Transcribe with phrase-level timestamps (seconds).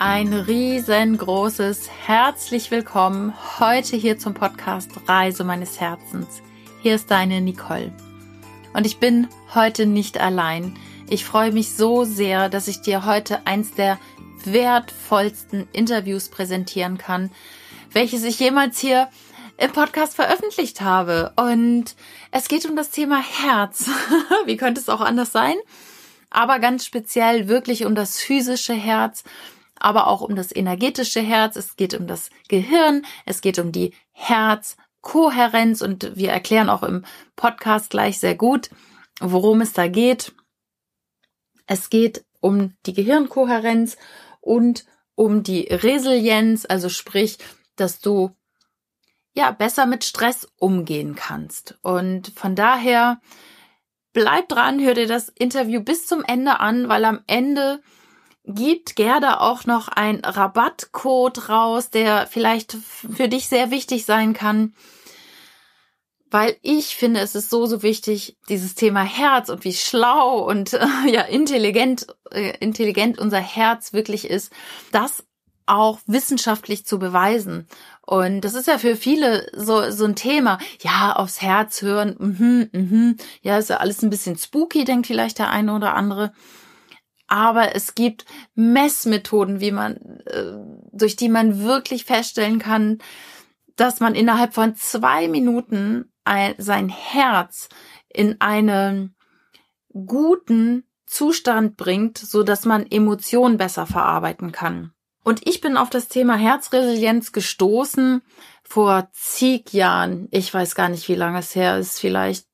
[0.00, 6.40] ein riesengroßes Herzlich willkommen heute hier zum Podcast Reise meines Herzens.
[6.82, 7.92] Hier ist deine Nicole.
[8.74, 10.78] Und ich bin heute nicht allein.
[11.10, 13.98] Ich freue mich so sehr, dass ich dir heute eins der
[14.44, 17.32] wertvollsten Interviews präsentieren kann,
[17.90, 19.08] welches ich jemals hier
[19.56, 21.32] im Podcast veröffentlicht habe.
[21.34, 21.96] Und
[22.30, 23.90] es geht um das Thema Herz.
[24.44, 25.56] Wie könnte es auch anders sein?
[26.30, 29.24] Aber ganz speziell wirklich um das physische Herz
[29.80, 33.94] aber auch um das energetische Herz, es geht um das Gehirn, es geht um die
[34.12, 37.04] Herzkohärenz und wir erklären auch im
[37.36, 38.70] Podcast gleich sehr gut,
[39.20, 40.34] worum es da geht.
[41.66, 43.96] Es geht um die Gehirnkohärenz
[44.40, 47.38] und um die Resilienz, also sprich,
[47.76, 48.30] dass du
[49.34, 51.78] ja besser mit Stress umgehen kannst.
[51.82, 53.20] Und von daher
[54.12, 57.80] bleib dran, hör dir das Interview bis zum Ende an, weil am Ende
[58.48, 64.74] gibt Gerda auch noch ein Rabattcode raus, der vielleicht für dich sehr wichtig sein kann.
[66.30, 70.72] Weil ich finde, es ist so, so wichtig, dieses Thema Herz und wie schlau und
[71.06, 74.52] ja intelligent, äh, intelligent unser Herz wirklich ist,
[74.92, 75.24] das
[75.66, 77.66] auch wissenschaftlich zu beweisen.
[78.00, 80.58] Und das ist ja für viele so, so ein Thema.
[80.80, 83.16] Ja, aufs Herz hören, mhm, mhm.
[83.42, 86.32] Ja, ist ja alles ein bisschen spooky, denkt vielleicht der eine oder andere
[87.28, 90.54] aber es gibt Messmethoden, wie man, äh,
[90.92, 92.98] durch die man wirklich feststellen kann,
[93.76, 97.68] dass man innerhalb von zwei Minuten ein, sein Herz
[98.08, 99.14] in einen
[99.92, 104.92] guten Zustand bringt, so dass man Emotionen besser verarbeiten kann.
[105.24, 108.22] Und ich bin auf das Thema Herzresilienz gestoßen
[108.62, 110.28] vor zig Jahren.
[110.30, 111.98] Ich weiß gar nicht, wie lange es her ist.
[111.98, 112.46] Vielleicht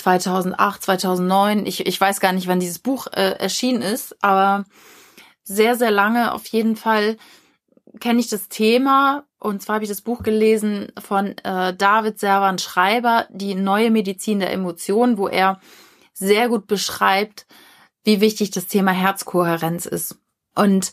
[0.00, 1.66] 2008, 2009.
[1.66, 4.64] Ich, ich weiß gar nicht, wann dieses Buch äh, erschienen ist, aber
[5.44, 7.16] sehr, sehr lange auf jeden Fall
[7.98, 9.24] kenne ich das Thema.
[9.38, 14.40] Und zwar habe ich das Buch gelesen von äh, David Servan Schreiber, Die neue Medizin
[14.40, 15.60] der Emotionen, wo er
[16.12, 17.46] sehr gut beschreibt,
[18.04, 20.18] wie wichtig das Thema Herzkohärenz ist.
[20.54, 20.92] Und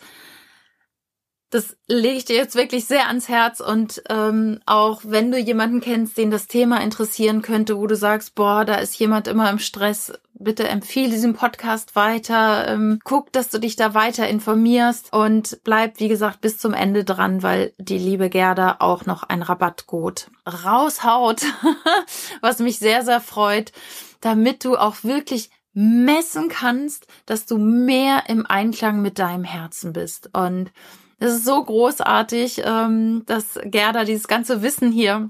[1.49, 5.79] das lege ich dir jetzt wirklich sehr ans Herz und ähm, auch wenn du jemanden
[5.79, 9.59] kennst, den das Thema interessieren könnte, wo du sagst, boah, da ist jemand immer im
[9.59, 15.59] Stress, bitte empfehle diesen Podcast weiter, ähm, guck, dass du dich da weiter informierst und
[15.63, 20.29] bleib, wie gesagt, bis zum Ende dran, weil die liebe Gerda auch noch ein Rabattcode
[20.65, 21.43] raushaut,
[22.41, 23.71] was mich sehr, sehr freut,
[24.19, 30.31] damit du auch wirklich messen kannst, dass du mehr im Einklang mit deinem Herzen bist.
[30.33, 30.71] Und
[31.19, 35.29] es ist so großartig, ähm, dass Gerda dieses ganze Wissen hier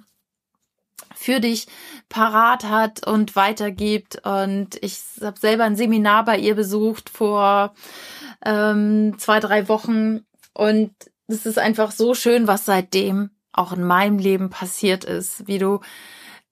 [1.15, 1.67] für dich
[2.09, 4.25] parat hat und weitergibt.
[4.25, 7.73] Und ich habe selber ein Seminar bei ihr besucht vor
[8.45, 10.25] ähm, zwei, drei Wochen.
[10.53, 10.93] Und
[11.27, 15.47] es ist einfach so schön, was seitdem auch in meinem Leben passiert ist.
[15.47, 15.79] Wie du,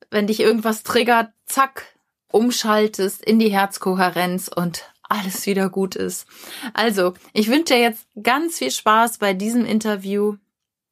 [0.09, 1.85] wenn dich irgendwas triggert, zack,
[2.29, 6.27] umschaltest in die Herzkohärenz und alles wieder gut ist.
[6.73, 10.37] Also, ich wünsche dir jetzt ganz viel Spaß bei diesem Interview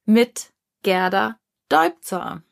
[0.06, 0.52] mit
[0.84, 1.38] Gerda
[1.70, 2.44] Deubzer.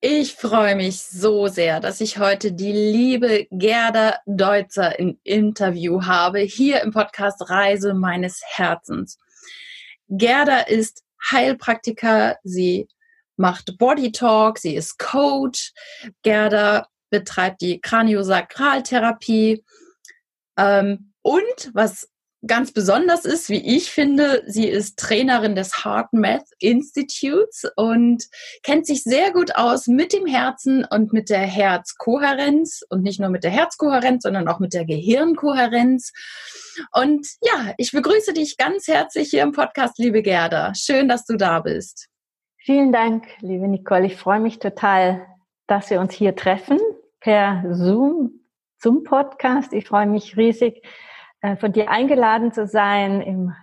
[0.00, 6.38] Ich freue mich so sehr, dass ich heute die liebe Gerda Deutzer im Interview habe,
[6.38, 9.18] hier im Podcast Reise meines Herzens.
[10.08, 12.86] Gerda ist Heilpraktiker, sie
[13.36, 15.72] macht Body Talk, sie ist Coach.
[16.22, 19.64] Gerda betreibt die Kraniosakraltherapie
[20.58, 22.08] ähm, und was
[22.46, 28.24] ganz besonders ist, wie ich finde, sie ist Trainerin des Heart Math Institutes und
[28.62, 33.30] kennt sich sehr gut aus mit dem Herzen und mit der Herzkohärenz und nicht nur
[33.30, 36.12] mit der Herzkohärenz, sondern auch mit der Gehirnkohärenz.
[36.92, 40.74] Und ja, ich begrüße dich ganz herzlich hier im Podcast, liebe Gerda.
[40.74, 42.08] Schön, dass du da bist.
[42.58, 44.06] Vielen Dank, liebe Nicole.
[44.06, 45.26] Ich freue mich total,
[45.66, 46.78] dass wir uns hier treffen
[47.20, 48.38] per Zoom
[48.78, 49.72] zum Podcast.
[49.72, 50.82] Ich freue mich riesig,
[51.40, 53.54] äh, von dir eingeladen zu sein im,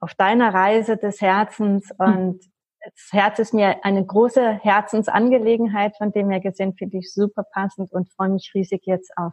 [0.00, 1.90] auf deiner Reise des Herzens.
[1.98, 2.14] Hm.
[2.14, 2.44] Und
[2.84, 7.92] das Herz ist mir eine große Herzensangelegenheit, von dem her gesehen finde ich super passend
[7.92, 9.32] und freue mich riesig jetzt auf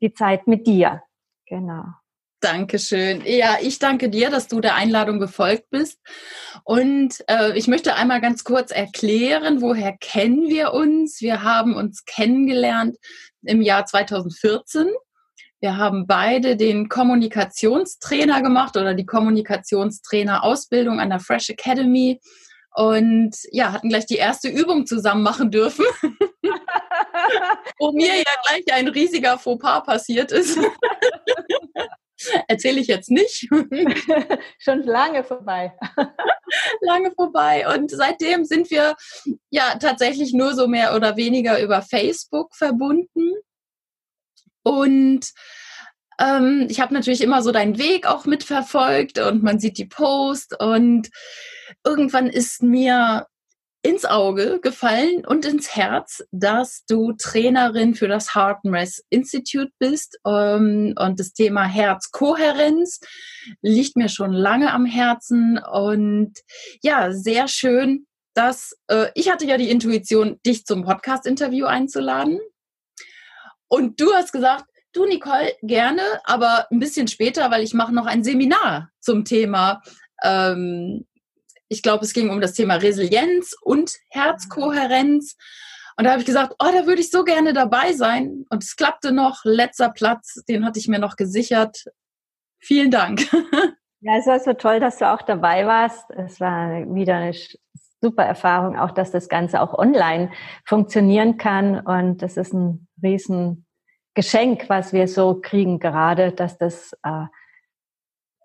[0.00, 1.02] die Zeit mit dir.
[1.46, 1.84] Genau.
[2.40, 3.22] Dankeschön.
[3.24, 5.98] Ja, ich danke dir, dass du der Einladung gefolgt bist.
[6.62, 11.20] Und äh, ich möchte einmal ganz kurz erklären, woher kennen wir uns?
[11.20, 12.96] Wir haben uns kennengelernt
[13.42, 14.86] im Jahr 2014.
[15.60, 22.20] Wir haben beide den Kommunikationstrainer gemacht oder die Kommunikationstrainer-Ausbildung an der Fresh Academy
[22.76, 25.84] und ja, hatten gleich die erste Übung zusammen machen dürfen.
[27.80, 30.56] Wo mir ja gleich ein riesiger Fauxpas passiert ist.
[32.48, 33.48] Erzähle ich jetzt nicht.
[34.58, 35.72] Schon lange vorbei.
[36.80, 37.66] lange vorbei.
[37.74, 38.94] Und seitdem sind wir
[39.50, 43.32] ja tatsächlich nur so mehr oder weniger über Facebook verbunden.
[44.62, 45.32] Und
[46.20, 50.58] ähm, ich habe natürlich immer so deinen Weg auch mitverfolgt und man sieht die Post
[50.60, 51.08] und
[51.84, 53.26] irgendwann ist mir
[53.82, 60.18] ins Auge gefallen und ins Herz, dass du Trainerin für das Heart Rest Institute bist
[60.26, 63.00] ähm, und das Thema Herzkohärenz
[63.62, 65.58] liegt mir schon lange am Herzen.
[65.58, 66.32] Und
[66.82, 72.40] ja, sehr schön, dass äh, ich hatte ja die Intuition, dich zum Podcast-Interview einzuladen.
[73.68, 78.06] Und du hast gesagt, du Nicole, gerne, aber ein bisschen später, weil ich mache noch
[78.06, 79.82] ein Seminar zum Thema
[80.22, 81.06] ähm,
[81.68, 85.36] ich glaube, es ging um das Thema Resilienz und Herzkohärenz.
[85.96, 88.44] Und da habe ich gesagt, oh, da würde ich so gerne dabei sein.
[88.50, 89.44] Und es klappte noch.
[89.44, 91.84] Letzter Platz, den hatte ich mir noch gesichert.
[92.58, 93.26] Vielen Dank.
[94.00, 96.08] Ja, es war so toll, dass du auch dabei warst.
[96.10, 97.34] Es war wieder eine
[98.00, 100.30] super Erfahrung, auch dass das Ganze auch online
[100.64, 101.80] funktionieren kann.
[101.80, 107.24] Und das ist ein Riesengeschenk, was wir so kriegen gerade, dass das äh,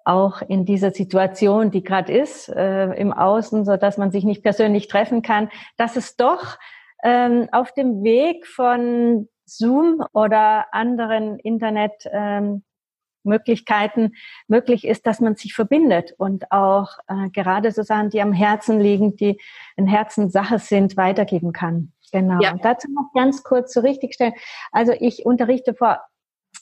[0.05, 4.43] auch in dieser Situation, die gerade ist, äh, im Außen, so dass man sich nicht
[4.43, 6.57] persönlich treffen kann, dass es doch
[7.03, 14.11] ähm, auf dem Weg von Zoom oder anderen Internetmöglichkeiten ähm,
[14.47, 18.79] möglich ist, dass man sich verbindet und auch äh, gerade so Sachen, die am Herzen
[18.79, 19.39] liegen, die
[19.75, 21.91] in Herzenssache sind, weitergeben kann.
[22.11, 22.39] Genau.
[22.41, 22.53] Ja.
[22.53, 24.33] Und dazu noch ganz kurz zu richtigstellen.
[24.71, 25.99] Also ich unterrichte vor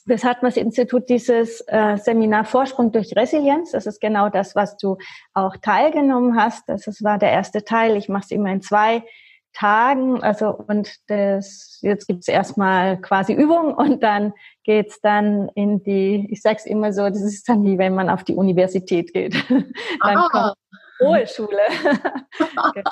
[0.06, 3.72] das Hartmanns-Institut dieses äh, Seminar Vorsprung durch Resilienz.
[3.72, 4.98] Das ist genau das, was du
[5.34, 6.68] auch teilgenommen hast.
[6.68, 7.96] Das ist, war der erste Teil.
[7.96, 9.04] Ich mache es immer in zwei
[9.52, 10.22] Tagen.
[10.22, 14.32] Also und das jetzt gibt's erstmal quasi Übung und dann
[14.64, 18.24] geht's dann in die, ich sag's immer so, das ist dann wie wenn man auf
[18.24, 19.34] die Universität geht.
[19.48, 20.28] dann Aha.
[20.28, 20.54] kommt
[21.00, 21.60] hohe Schule.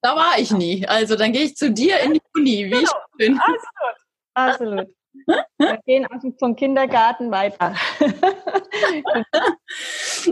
[0.00, 0.86] da war ich nie.
[0.86, 2.82] Also dann gehe ich zu dir in die Uni, wie genau.
[2.82, 3.38] ich bin.
[3.38, 3.96] Absolut.
[4.34, 4.88] Absolut.
[5.58, 7.74] Wir gehen also vom Kindergarten weiter.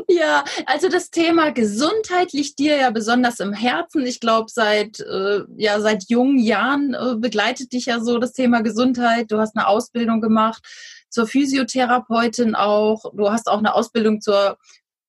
[0.08, 4.04] ja, also das Thema Gesundheit liegt dir ja besonders im Herzen.
[4.04, 8.62] Ich glaube, seit, äh, ja, seit jungen Jahren äh, begleitet dich ja so das Thema
[8.62, 9.30] Gesundheit.
[9.30, 10.62] Du hast eine Ausbildung gemacht
[11.08, 13.04] zur Physiotherapeutin auch.
[13.14, 14.58] Du hast auch eine Ausbildung zur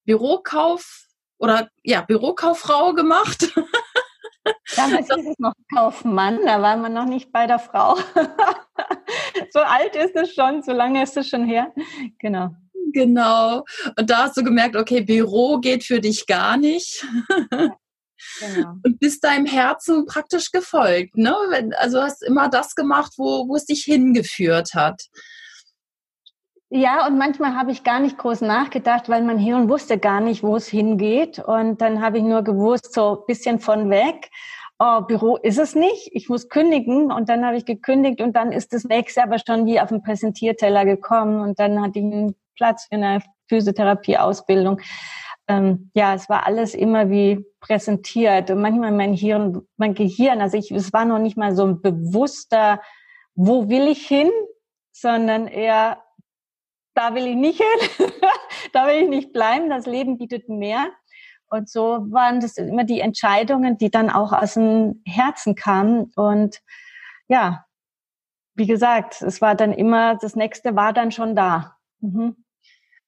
[0.05, 1.07] Bürokauf
[1.39, 3.53] oder ja, Bürokauffrau gemacht.
[4.75, 7.95] Damals ist es noch Kaufmann, da war man noch nicht bei der Frau.
[9.51, 11.73] so alt ist es schon, so lange ist es schon her.
[12.19, 12.49] Genau.
[12.93, 13.63] Genau.
[13.97, 17.05] Und da hast du gemerkt, okay, Büro geht für dich gar nicht.
[18.39, 18.73] Genau.
[18.83, 21.35] Und bist deinem Herzen praktisch gefolgt, ne?
[21.77, 25.01] Also hast immer das gemacht, wo, wo es dich hingeführt hat.
[26.75, 30.41] Ja, und manchmal habe ich gar nicht groß nachgedacht, weil mein Hirn wusste gar nicht,
[30.41, 31.37] wo es hingeht.
[31.37, 34.31] Und dann habe ich nur gewusst, so ein bisschen von weg.
[34.79, 37.11] Oh, Büro ist es nicht, ich muss kündigen.
[37.11, 40.01] Und dann habe ich gekündigt und dann ist das nächste aber schon wie auf den
[40.01, 41.41] Präsentierteller gekommen.
[41.41, 44.81] Und dann hatte ich einen Platz für eine Physiotherapie-Ausbildung.
[45.47, 48.49] Ähm, ja, es war alles immer wie präsentiert.
[48.49, 51.83] Und manchmal mein Hirn, mein Gehirn, also ich, es war noch nicht mal so ein
[51.83, 52.81] bewusster,
[53.35, 54.31] wo will ich hin,
[54.91, 56.02] sondern eher,
[56.93, 58.09] da will ich nicht hin,
[58.73, 60.87] da will ich nicht bleiben, das Leben bietet mehr.
[61.47, 66.11] Und so waren das immer die Entscheidungen, die dann auch aus dem Herzen kamen.
[66.15, 66.61] Und
[67.27, 67.65] ja,
[68.55, 71.75] wie gesagt, es war dann immer, das nächste war dann schon da.
[71.99, 72.42] Mhm.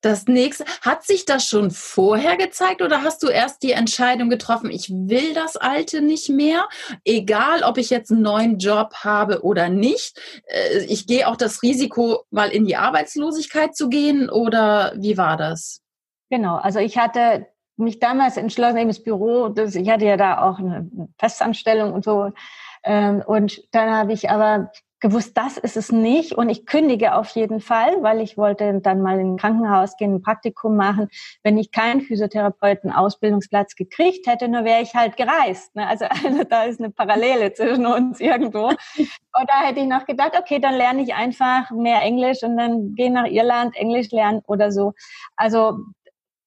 [0.05, 4.69] Das nächste, hat sich das schon vorher gezeigt oder hast du erst die Entscheidung getroffen,
[4.69, 6.69] ich will das Alte nicht mehr,
[7.03, 10.21] egal ob ich jetzt einen neuen Job habe oder nicht?
[10.45, 15.37] Äh, ich gehe auch das Risiko, mal in die Arbeitslosigkeit zu gehen oder wie war
[15.37, 15.81] das?
[16.29, 20.43] Genau, also ich hatte mich damals entschlossen, eben das Büro, das, ich hatte ja da
[20.43, 22.31] auch eine Festanstellung und so.
[22.83, 24.71] Ähm, und dann habe ich aber
[25.05, 29.03] gewusst, das ist es nicht und ich kündige auf jeden Fall, weil ich wollte dann
[29.03, 31.09] mal in ein Krankenhaus gehen, ein Praktikum machen.
[31.43, 35.75] Wenn ich keinen Physiotherapeuten-Ausbildungsplatz gekriegt hätte, nur wäre ich halt gereist.
[35.75, 35.87] Ne?
[35.87, 38.69] Also, also da ist eine Parallele zwischen uns irgendwo.
[38.69, 42.95] Und da hätte ich noch gedacht, okay, dann lerne ich einfach mehr Englisch und dann
[42.95, 44.93] gehe nach Irland Englisch lernen oder so.
[45.35, 45.77] Also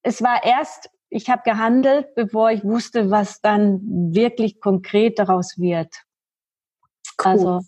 [0.02, 5.94] es war erst, ich habe gehandelt, bevor ich wusste, was dann wirklich konkret daraus wird.
[7.24, 7.30] Cool.
[7.30, 7.60] Also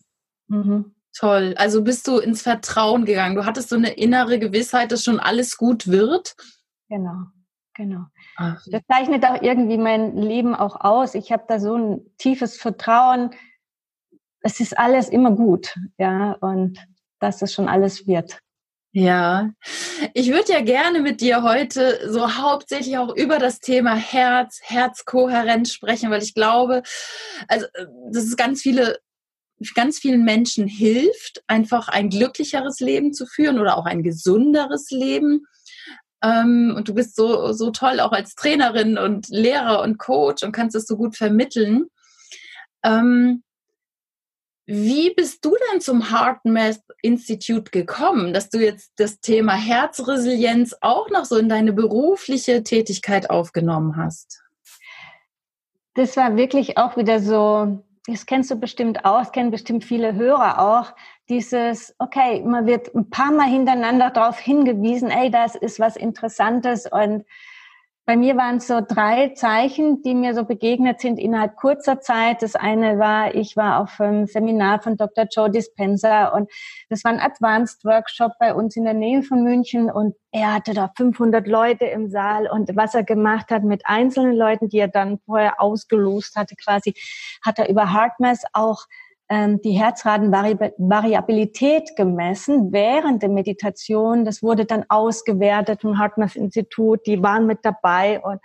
[0.51, 0.95] Mhm.
[1.17, 1.55] Toll.
[1.57, 3.35] Also bist du ins Vertrauen gegangen.
[3.35, 6.35] Du hattest so eine innere Gewissheit, dass schon alles gut wird.
[6.89, 7.27] Genau,
[7.75, 8.05] genau.
[8.37, 8.63] Ach.
[8.71, 11.15] Das zeichnet auch irgendwie mein Leben auch aus.
[11.15, 13.31] Ich habe da so ein tiefes Vertrauen.
[14.43, 16.79] Es ist alles immer gut, ja, und
[17.19, 18.39] dass es schon alles wird.
[18.93, 19.51] Ja,
[20.15, 25.73] ich würde ja gerne mit dir heute so hauptsächlich auch über das Thema Herz, Herzkohärenz
[25.73, 26.83] sprechen, weil ich glaube,
[27.47, 27.67] also
[28.11, 28.99] dass es ganz viele,
[29.75, 35.47] ganz vielen Menschen hilft, einfach ein glücklicheres Leben zu führen oder auch ein gesunderes Leben.
[36.23, 40.53] Ähm, und du bist so, so toll auch als Trainerin und Lehrer und Coach und
[40.53, 41.87] kannst es so gut vermitteln.
[42.83, 43.43] Ähm,
[44.73, 50.77] wie bist du denn zum Heart Math Institute gekommen, dass du jetzt das Thema Herzresilienz
[50.81, 54.43] auch noch so in deine berufliche Tätigkeit aufgenommen hast?
[55.95, 60.15] Das war wirklich auch wieder so, das kennst du bestimmt auch, das kennen bestimmt viele
[60.15, 60.95] Hörer auch,
[61.29, 66.87] dieses, okay, man wird ein paar Mal hintereinander darauf hingewiesen, ey, das ist was Interessantes
[66.91, 67.25] und
[68.11, 72.43] bei mir waren es so drei Zeichen, die mir so begegnet sind innerhalb kurzer Zeit.
[72.43, 75.27] Das eine war, ich war auf einem Seminar von Dr.
[75.31, 76.51] Joe Dispenza und
[76.89, 80.75] das war ein Advanced Workshop bei uns in der Nähe von München und er hatte
[80.75, 84.89] da 500 Leute im Saal und was er gemacht hat mit einzelnen Leuten, die er
[84.89, 86.95] dann vorher ausgelost hatte quasi,
[87.45, 88.87] hat er über HeartMath auch
[89.31, 94.25] die Herzratenvariabilität gemessen während der Meditation.
[94.25, 97.07] Das wurde dann ausgewertet vom Hartmanns Institut.
[97.07, 98.41] Die waren mit dabei und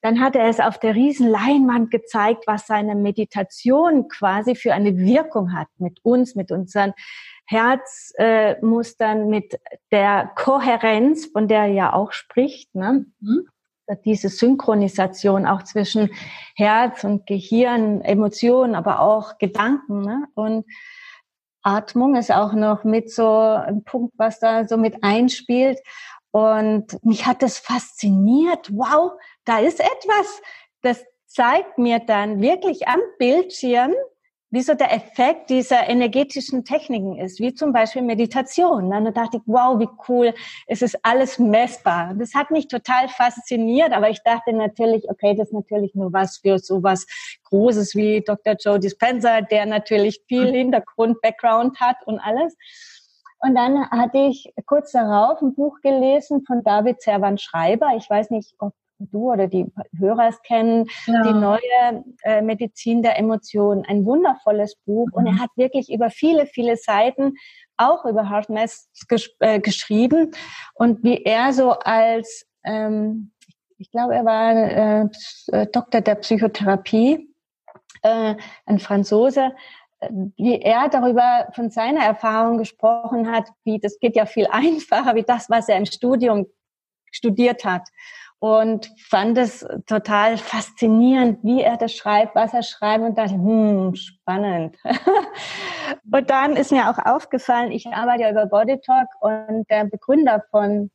[0.00, 4.96] dann hat er es auf der riesen Leinwand gezeigt, was seine Meditation quasi für eine
[4.96, 6.92] Wirkung hat mit uns, mit unseren
[7.46, 9.58] Herzmustern, äh, mit
[9.90, 12.72] der Kohärenz, von der er ja auch spricht.
[12.74, 13.06] Ne?
[13.20, 13.48] Mhm
[14.04, 16.10] diese Synchronisation auch zwischen
[16.54, 20.02] Herz und Gehirn, Emotionen, aber auch Gedanken.
[20.02, 20.24] Ne?
[20.34, 20.64] Und
[21.62, 25.78] Atmung ist auch noch mit so ein Punkt, was da so mit einspielt.
[26.30, 28.70] Und mich hat das fasziniert.
[28.72, 29.12] Wow,
[29.44, 30.40] da ist etwas.
[30.80, 33.92] Das zeigt mir dann wirklich am Bildschirm,
[34.52, 38.90] wie so der Effekt dieser energetischen Techniken ist, wie zum Beispiel Meditation.
[38.90, 40.34] Dann dachte ich, wow, wie cool,
[40.66, 42.12] es ist alles messbar.
[42.14, 46.36] Das hat mich total fasziniert, aber ich dachte natürlich, okay, das ist natürlich nur was
[46.36, 47.06] für sowas
[47.44, 48.54] Großes wie Dr.
[48.62, 50.54] Joe Dispenza, der natürlich viel mhm.
[50.54, 52.54] Hintergrund, Background hat und alles.
[53.40, 57.92] Und dann hatte ich kurz darauf ein Buch gelesen von David Servan Schreiber.
[57.96, 59.66] Ich weiß nicht, ob du oder die
[59.98, 61.22] Hörer es kennen, ja.
[61.22, 63.84] die neue äh, Medizin der Emotionen.
[63.86, 65.14] Ein wundervolles Buch mhm.
[65.14, 65.40] und er mhm.
[65.40, 67.34] hat wirklich über viele, viele Seiten
[67.76, 70.32] auch über Hartness ges äh, geschrieben
[70.74, 73.32] und wie er so als, ähm,
[73.78, 75.08] ich glaube, er war äh,
[75.48, 77.28] äh, Doktor der Psychotherapie,
[78.02, 78.34] äh,
[78.66, 79.52] ein Franzose,
[80.00, 85.14] äh, wie er darüber von seiner Erfahrung gesprochen hat, wie das geht ja viel einfacher
[85.14, 86.46] wie das, was er im Studium
[87.10, 87.88] studiert hat
[88.42, 93.94] und fand es total faszinierend, wie er das schreibt, was er schreibt und dachte, hm,
[93.94, 94.76] spannend.
[96.12, 100.42] und dann ist mir auch aufgefallen, ich arbeite ja über Body Talk und der Begründer
[100.50, 100.90] von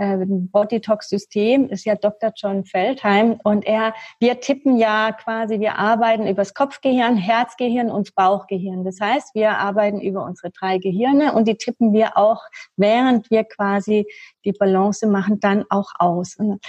[0.00, 2.32] äh, Bodytalk-System ist ja Dr.
[2.34, 8.82] John Feldheim und er, wir tippen ja quasi, wir arbeiten übers Kopfgehirn, Herzgehirn und Bauchgehirn.
[8.82, 12.42] Das heißt, wir arbeiten über unsere drei Gehirne und die tippen wir auch,
[12.76, 14.06] während wir quasi
[14.46, 16.34] die Balance machen, dann auch aus.
[16.36, 16.60] Und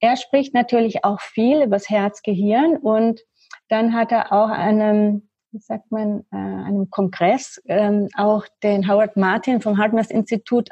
[0.00, 3.20] er spricht natürlich auch viel übers Herzgehirn und
[3.68, 9.16] dann hat er auch einem wie sagt man, äh, einem Kongress ähm, auch den Howard
[9.16, 10.68] Martin vom Hartmers Institut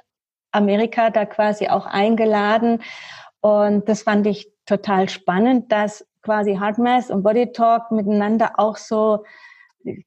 [0.57, 2.83] Amerika da quasi auch eingeladen.
[3.41, 9.25] Und das fand ich total spannend, dass quasi Hardmass und Body Talk miteinander auch so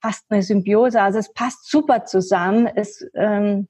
[0.01, 2.67] fast eine Symbiose, also es passt super zusammen.
[2.67, 3.69] Es, ähm,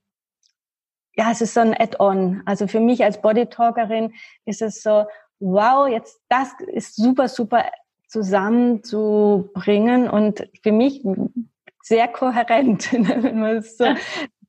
[1.15, 2.41] ja, es ist so ein Add-on.
[2.45, 5.05] Also für mich als Body Talkerin ist es so,
[5.39, 7.65] wow, jetzt das ist super, super
[8.07, 11.05] zusammenzubringen und für mich
[11.83, 13.85] sehr kohärent, wenn man es so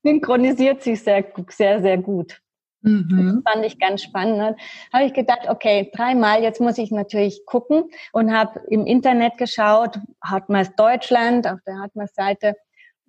[0.02, 2.40] synchronisiert sich sehr, sehr, sehr gut.
[2.82, 3.42] Mhm.
[3.44, 4.38] Das fand ich ganz spannend.
[4.38, 4.56] Dann
[4.92, 9.98] habe ich gedacht, okay, dreimal, jetzt muss ich natürlich gucken und habe im Internet geschaut,
[10.24, 12.56] Hartmers Deutschland, auf der Hartmers Seite,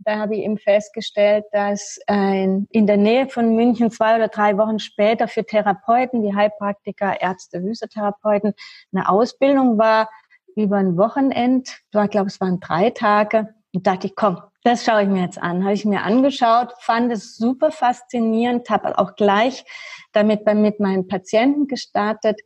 [0.03, 4.79] da habe ich eben festgestellt, dass in der Nähe von München zwei oder drei Wochen
[4.79, 8.53] später für Therapeuten, die Heilpraktiker, Ärzte, Physiotherapeuten,
[8.93, 10.09] eine Ausbildung war
[10.55, 11.81] über ein Wochenend.
[11.93, 13.53] Ich glaube, es waren drei Tage.
[13.73, 15.63] Und dachte ich, komm, das schaue ich mir jetzt an.
[15.63, 19.65] Habe ich mir angeschaut, fand es super faszinierend, habe auch gleich
[20.11, 22.39] damit bei, mit meinen Patienten gestartet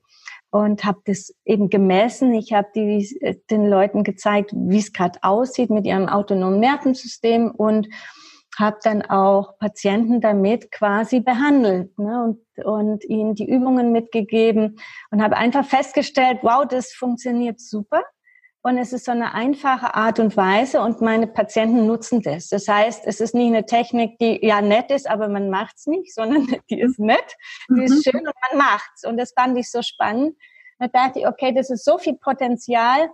[0.50, 2.34] und habe das eben gemessen.
[2.34, 7.90] Ich habe die, den Leuten gezeigt, wie es gerade aussieht mit ihrem autonomen Nervensystem und
[8.58, 12.24] habe dann auch Patienten damit quasi behandelt ne,
[12.56, 14.80] und, und ihnen die Übungen mitgegeben
[15.12, 18.04] und habe einfach festgestellt, wow, das funktioniert super.
[18.66, 22.48] Und es ist so eine einfache Art und Weise und meine Patienten nutzen das.
[22.48, 26.16] Das heißt, es ist nicht eine Technik, die ja nett ist, aber man macht's nicht,
[26.16, 27.36] sondern die ist nett,
[27.70, 28.02] die ist mhm.
[28.02, 29.06] schön und man macht's.
[29.06, 30.36] Und das fand ich so spannend.
[30.80, 33.12] Da dachte ich, okay, das ist so viel Potenzial,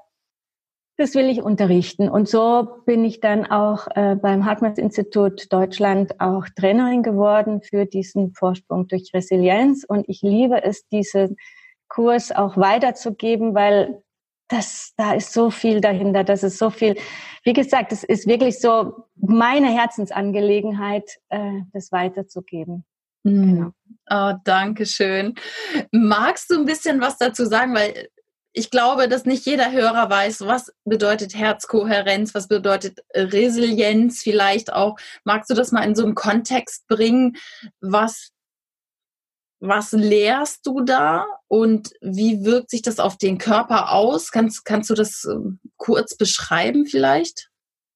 [0.96, 2.08] das will ich unterrichten.
[2.08, 8.34] Und so bin ich dann auch äh, beim Hartmanns-Institut Deutschland auch Trainerin geworden für diesen
[8.36, 9.84] Vorsprung durch Resilienz.
[9.84, 11.36] Und ich liebe es, diesen
[11.89, 14.01] Kurs auch weiterzugeben, weil
[14.51, 16.96] das, da ist so viel dahinter, das ist so viel.
[17.43, 22.86] Wie gesagt, es ist wirklich so meine Herzensangelegenheit, äh, das weiterzugeben.
[23.24, 23.55] Mhm.
[23.55, 23.72] Genau.
[24.10, 25.36] Oh, danke schön.
[25.91, 27.74] Magst du ein bisschen was dazu sagen?
[27.74, 28.10] Weil
[28.53, 34.98] ich glaube, dass nicht jeder Hörer weiß, was bedeutet Herzkohärenz, was bedeutet Resilienz vielleicht auch.
[35.24, 37.38] Magst du das mal in so einen Kontext bringen?
[37.79, 38.31] Was
[39.62, 44.32] was lehrst du da und wie wirkt sich das auf den Körper aus?
[44.32, 47.51] Kannst, kannst du das ähm, kurz beschreiben vielleicht?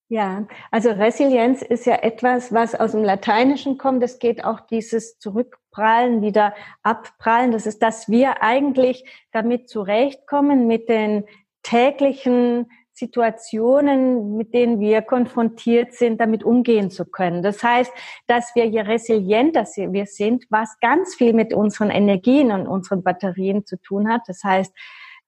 [0.08, 4.04] Ja, also Resilienz ist ja etwas, was aus dem Lateinischen kommt.
[4.04, 6.54] Es geht auch dieses Zurückprallen, wieder
[6.84, 7.52] abprallen.
[7.52, 11.26] Das ist, dass wir eigentlich damit zurechtkommen mit den
[11.64, 17.44] täglichen Situationen, mit denen wir konfrontiert sind, damit umgehen zu können.
[17.44, 17.92] Das heißt,
[18.26, 23.66] dass wir je resilienter wir sind, was ganz viel mit unseren Energien und unseren Batterien
[23.66, 24.22] zu tun hat.
[24.28, 24.74] Das heißt,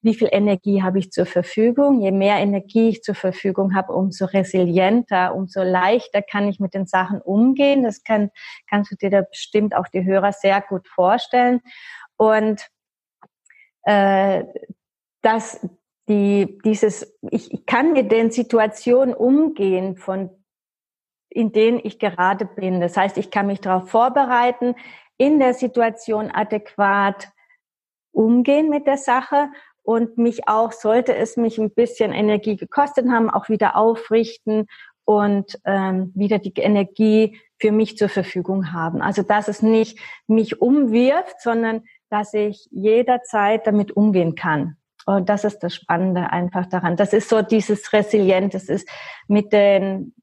[0.02, 2.00] wie viel Energie habe ich zur Verfügung?
[2.00, 6.86] Je mehr Energie ich zur Verfügung habe, umso resilienter, umso leichter kann ich mit den
[6.86, 7.84] Sachen umgehen.
[7.84, 8.30] Das kann,
[8.70, 11.60] kannst du dir da bestimmt auch die Hörer sehr gut vorstellen.
[12.16, 12.66] Und
[13.84, 14.46] äh,
[15.22, 15.68] das,
[16.08, 20.30] die, dieses, ich kann mit den Situationen umgehen, von,
[21.30, 22.80] in denen ich gerade bin.
[22.80, 24.76] Das heißt, ich kann mich darauf vorbereiten,
[25.18, 27.30] in der Situation adäquat
[28.12, 29.50] umgehen mit der Sache
[29.84, 34.68] und mich auch, sollte es mich ein bisschen Energie gekostet haben, auch wieder aufrichten
[35.06, 39.02] und ähm, wieder die Energie für mich zur Verfügung haben.
[39.02, 44.78] Also dass es nicht mich umwirft, sondern dass ich jederzeit damit umgehen kann.
[45.08, 46.98] Und das ist das Spannende einfach daran.
[46.98, 48.88] Das ist so dieses Resilient, das ist
[49.28, 50.14] mit den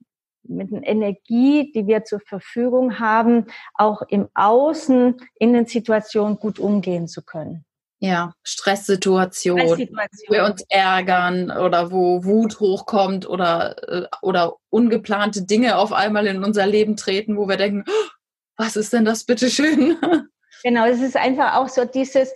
[0.46, 6.58] mit der Energie, die wir zur Verfügung haben, auch im Außen in den Situationen gut
[6.58, 7.64] umgehen zu können.
[7.98, 10.28] Ja, Stresssituationen, Stresssituation.
[10.28, 16.26] wo wir uns ärgern oder wo Wut hochkommt oder, äh, oder ungeplante Dinge auf einmal
[16.26, 18.10] in unser Leben treten, wo wir denken, oh,
[18.58, 19.96] was ist denn das bitte schön?
[20.62, 22.32] Genau, es ist einfach auch so dieses,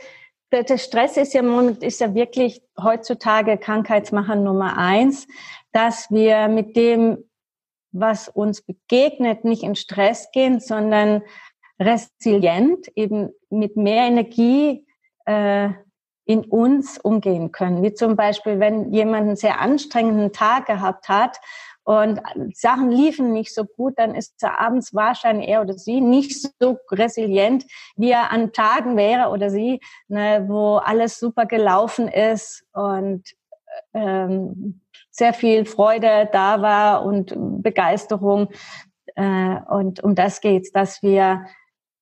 [0.53, 1.43] der Stress ist ja,
[1.81, 5.27] ist ja wirklich heutzutage Krankheitsmacher Nummer eins,
[5.73, 7.19] dass wir mit dem,
[7.93, 11.23] was uns begegnet, nicht in Stress gehen, sondern
[11.79, 14.87] resilient, eben mit mehr Energie
[15.27, 15.71] äh,
[16.25, 17.83] in uns umgehen können.
[17.83, 21.39] Wie zum Beispiel, wenn jemand einen sehr anstrengenden Tag gehabt hat
[21.89, 22.21] und
[22.53, 26.77] Sachen liefen nicht so gut, dann ist er abends wahrscheinlich er oder sie nicht so
[26.91, 27.65] resilient,
[27.97, 33.23] wie er an Tagen wäre oder sie, ne, wo alles super gelaufen ist und
[33.95, 38.51] ähm, sehr viel Freude da war und Begeisterung.
[39.15, 41.47] Äh, und um das geht's, dass wir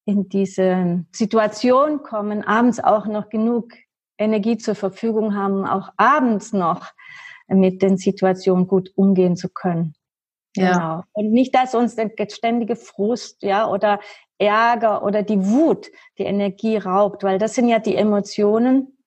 [0.04, 3.72] in diese Situation kommen, abends auch noch genug
[4.18, 6.90] Energie zur Verfügung haben, auch abends noch
[7.48, 9.94] mit den Situationen gut umgehen zu können.
[10.56, 10.72] Ja.
[10.72, 11.02] Genau.
[11.12, 14.00] Und nicht, dass uns der ständige Frust, ja, oder
[14.38, 18.98] Ärger oder die Wut die Energie raubt, weil das sind ja die Emotionen,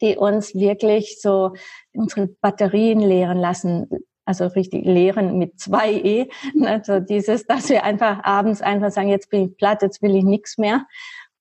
[0.00, 1.54] die uns wirklich so
[1.92, 3.88] unsere Batterien leeren lassen,
[4.24, 6.28] also richtig leeren mit zwei E.
[6.64, 10.24] Also dieses, dass wir einfach abends einfach sagen, jetzt bin ich platt, jetzt will ich
[10.24, 10.86] nichts mehr.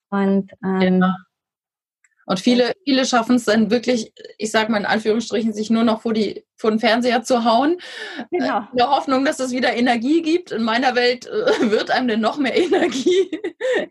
[0.10, 1.16] Und ähm, ja.
[2.26, 6.02] Und viele, viele schaffen es dann wirklich, ich sage mal in Anführungsstrichen, sich nur noch
[6.02, 7.78] vor, die, vor den Fernseher zu hauen.
[8.30, 8.60] Genau.
[8.60, 10.52] Äh, in der Hoffnung, dass es wieder Energie gibt.
[10.52, 11.30] In meiner Welt äh,
[11.72, 13.40] wird einem dann noch mehr Energie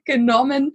[0.05, 0.75] genommen.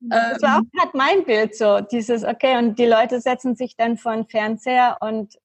[0.00, 3.76] Das war auch ähm, gerade mein Bild so, dieses, okay, und die Leute setzen sich
[3.76, 5.38] dann vor den Fernseher und,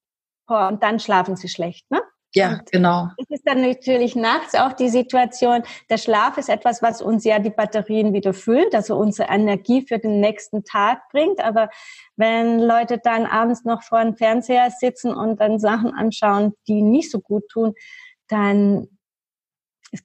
[0.48, 2.02] boah, und dann schlafen sie schlecht, ne?
[2.36, 3.10] Ja, genau.
[3.18, 7.40] Es ist dann natürlich nachts auch die Situation, der Schlaf ist etwas, was uns ja
[7.40, 11.40] die Batterien wieder füllt, also unsere Energie für den nächsten Tag bringt.
[11.40, 11.70] Aber
[12.18, 17.10] wenn Leute dann abends noch vor dem Fernseher sitzen und dann Sachen anschauen, die nicht
[17.10, 17.74] so gut tun,
[18.28, 18.90] dann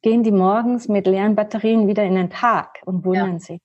[0.00, 3.40] gehen die morgens mit leeren Batterien wieder in den Tag und wundern ja.
[3.40, 3.60] sich.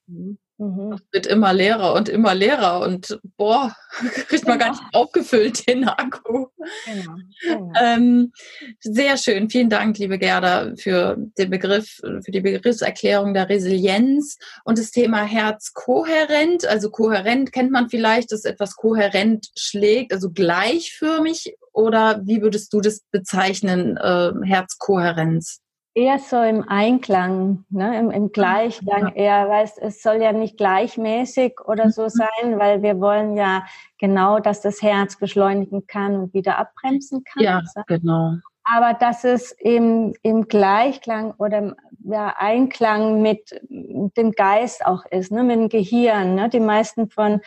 [0.58, 0.91] Mhm.
[0.91, 3.76] Das wird immer leerer und immer leerer und boah,
[4.28, 4.72] kriegt man genau.
[4.72, 6.48] gar nicht aufgefüllt den Akku.
[6.86, 7.15] Genau.
[7.41, 7.74] genau.
[7.78, 8.32] Ähm,
[8.80, 9.50] sehr schön.
[9.50, 15.24] Vielen Dank, liebe Gerda, für den Begriff, für die Begriffserklärung der Resilienz und das Thema
[15.24, 16.65] Herzkohärent.
[16.65, 21.56] Also kohärent kennt man vielleicht, dass etwas kohärent schlägt, also gleichförmig.
[21.74, 25.60] Oder wie würdest du das bezeichnen, äh, Herzkohärenz?
[25.96, 31.62] Eher so im Einklang, ne, im, im Gleichklang eher, weil es soll ja nicht gleichmäßig
[31.66, 32.10] oder so mhm.
[32.10, 33.66] sein, weil wir wollen ja
[33.98, 37.42] genau, dass das Herz beschleunigen kann und wieder abbremsen kann.
[37.42, 38.36] Ja, genau.
[38.66, 45.32] Aber dass es im, im Gleichklang oder im ja, Einklang mit dem Geist auch ist,
[45.32, 46.36] ne, mit dem Gehirn.
[46.36, 46.50] Ne?
[46.50, 47.42] Die meisten von,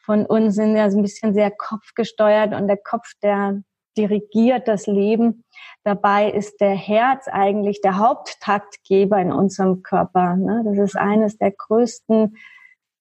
[0.00, 3.62] von uns sind ja so ein bisschen sehr kopfgesteuert und der Kopf, der
[3.98, 5.44] dirigiert das Leben.
[5.84, 10.36] Dabei ist der Herz eigentlich der Haupttaktgeber in unserem Körper.
[10.36, 10.62] Ne?
[10.64, 12.36] Das ist eines der größten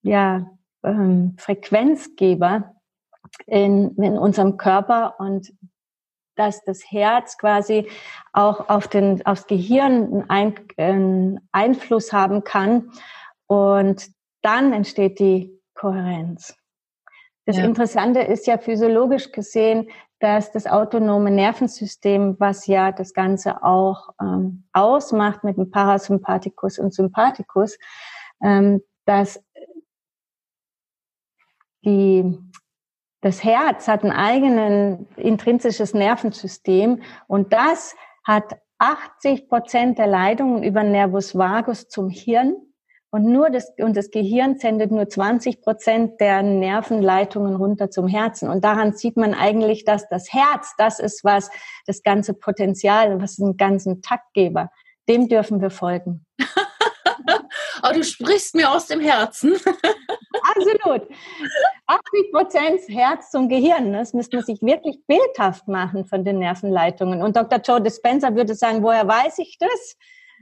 [0.01, 0.49] ja,
[0.83, 2.75] ähm, Frequenzgeber
[3.45, 5.53] in, in unserem Körper und
[6.35, 7.87] dass das Herz quasi
[8.31, 12.91] auch auf den, aufs Gehirn einen, Einfluss haben kann.
[13.47, 14.09] Und
[14.41, 16.55] dann entsteht die Kohärenz.
[17.45, 17.63] Das ja.
[17.63, 24.67] Interessante ist ja physiologisch gesehen, dass das autonome Nervensystem, was ja das Ganze auch ähm,
[24.73, 27.77] ausmacht mit dem Parasympathikus und Sympathikus,
[28.43, 29.43] ähm, dass
[31.85, 32.37] die,
[33.21, 40.83] das Herz hat ein eigenes intrinsisches Nervensystem und das hat 80 Prozent der Leitungen über
[40.83, 42.55] Nervus vagus zum Hirn
[43.09, 48.49] und nur das, und das Gehirn sendet nur 20 Prozent der Nervenleitungen runter zum Herzen.
[48.49, 51.49] Und daran sieht man eigentlich, dass das Herz, das ist was,
[51.85, 54.69] das ganze Potenzial, was den ganzen Taktgeber,
[55.07, 56.25] dem dürfen wir folgen.
[57.81, 59.53] Aber du sprichst mir aus dem Herzen.
[60.55, 61.07] Absolut.
[61.85, 63.93] 80 Prozent Herz zum Gehirn.
[63.93, 67.21] Das müsste man sich wirklich bildhaft machen von den Nervenleitungen.
[67.21, 67.59] Und Dr.
[67.59, 69.95] Joe Dispenza würde sagen, woher weiß ich das?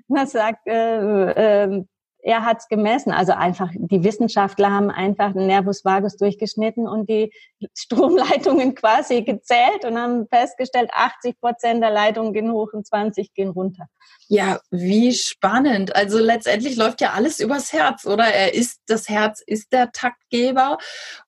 [0.10, 1.86] Er sagt, äh, äh,
[2.25, 3.11] er hat es gemessen.
[3.11, 7.31] Also einfach, die Wissenschaftler haben einfach den Nervus vagus durchgeschnitten und die
[7.77, 13.49] Stromleitungen quasi gezählt und haben festgestellt, 80 Prozent der Leitungen gehen hoch und 20 gehen
[13.49, 13.85] runter.
[14.27, 15.95] Ja, wie spannend.
[15.95, 18.25] Also letztendlich läuft ja alles übers Herz, oder?
[18.25, 20.79] Er ist, das Herz ist der Taktgeber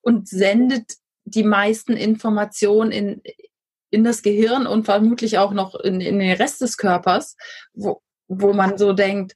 [0.02, 0.94] und sendet
[1.26, 3.22] die meisten Informationen in,
[3.92, 7.36] in das Gehirn und vermutlich auch noch in, in den Rest des Körpers,
[7.76, 9.36] wo, wo man so denkt,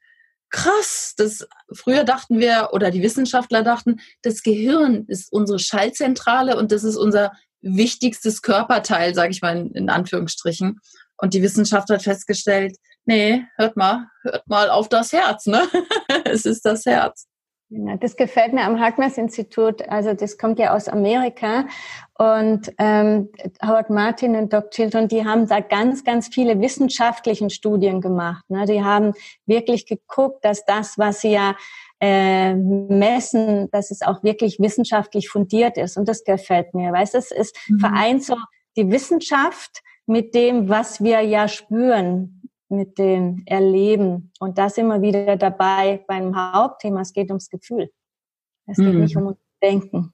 [0.52, 6.72] krass, das früher dachten wir oder die Wissenschaftler dachten, das Gehirn ist unsere Schaltzentrale und
[6.72, 10.80] das ist unser wichtigstes Körperteil, sage ich mal in, in, Anführungsstrichen.
[11.18, 15.68] Und die Wissenschaft hat festgestellt, nee, hört mal, hört mal auf das Herz, ne?
[16.26, 17.28] es ist das Herz.
[17.74, 19.88] Ja, das gefällt mir am Harkness-Institut.
[19.88, 21.68] Also das kommt ja aus Amerika.
[22.18, 23.30] Und ähm,
[23.66, 28.44] Howard Martin und Doc Chilton, die haben da ganz, ganz viele wissenschaftlichen Studien gemacht.
[28.50, 28.66] Ne?
[28.66, 29.14] Die haben
[29.46, 31.56] wirklich geguckt, dass das, was sie ja
[32.02, 35.96] äh, messen, dass es auch wirklich wissenschaftlich fundiert ist.
[35.96, 36.92] Und das gefällt mir.
[36.92, 37.80] Weißt du, es ist mhm.
[37.80, 38.36] vereint so
[38.76, 42.41] die Wissenschaft mit dem, was wir ja spüren
[42.72, 44.32] mit dem Erleben.
[44.40, 47.02] Und das immer wieder dabei beim Hauptthema.
[47.02, 47.92] Es geht ums Gefühl.
[48.66, 49.02] Es geht mhm.
[49.02, 50.14] nicht um Denken.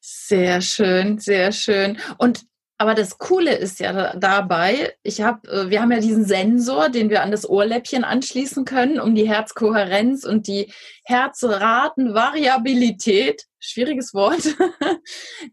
[0.00, 1.98] Sehr schön, sehr schön.
[2.18, 6.88] Und aber das Coole ist ja dabei, ich habe, äh, wir haben ja diesen Sensor,
[6.88, 10.72] den wir an das Ohrläppchen anschließen können, um die Herzkohärenz und die
[11.04, 14.42] Herzratenvariabilität, schwieriges Wort,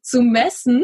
[0.01, 0.83] zu messen,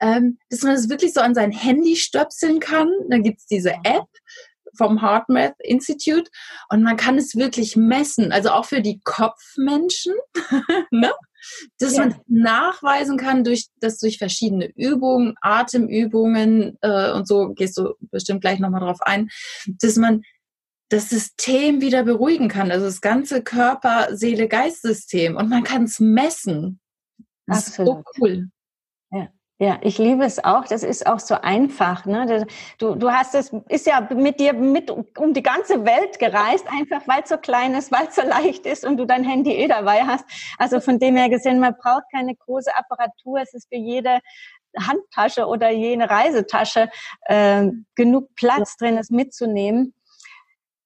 [0.00, 2.90] ähm, dass man das wirklich so an sein Handy stöpseln kann.
[3.08, 4.08] Da gibt's diese App
[4.76, 6.28] vom HeartMath Institute
[6.68, 10.14] und man kann es wirklich messen, also auch für die Kopfmenschen.
[10.90, 11.12] ne?
[11.78, 12.06] Dass ja.
[12.06, 18.40] man nachweisen kann, durch das durch verschiedene Übungen, Atemübungen äh, und so gehst du bestimmt
[18.40, 19.28] gleich nochmal drauf ein,
[19.66, 20.22] dass man
[20.88, 26.00] das System wieder beruhigen kann, also das ganze Körper, Seele, Geistsystem und man kann es
[26.00, 26.80] messen.
[27.46, 27.98] Das Absolut.
[27.98, 28.48] ist so cool.
[29.62, 30.64] Ja, ich liebe es auch.
[30.64, 32.06] Das ist auch so einfach.
[32.06, 32.46] Ne?
[32.78, 37.06] Du, du hast es, ist ja mit dir mit um die ganze Welt gereist, einfach
[37.06, 39.68] weil es so klein ist, weil es so leicht ist und du dein Handy eh
[39.68, 40.24] dabei hast.
[40.56, 43.40] Also von dem her gesehen, man braucht keine große Apparatur.
[43.42, 44.20] Es ist für jede
[44.78, 46.88] Handtasche oder jene Reisetasche
[47.26, 49.92] äh, genug Platz drin, es mitzunehmen.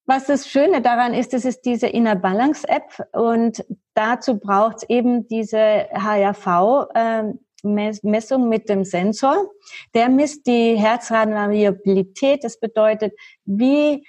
[0.04, 4.90] Was das Schöne daran ist, das ist diese Inner Balance App und dazu braucht es
[4.90, 6.88] eben diese HRV.
[6.92, 7.34] Äh,
[7.64, 9.50] Messung mit dem Sensor.
[9.94, 12.44] Der misst die Herzratenvariabilität.
[12.44, 14.07] Das bedeutet, wie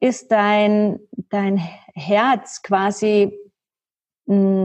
[0.00, 1.56] ist dein, dein
[1.94, 3.38] Herz quasi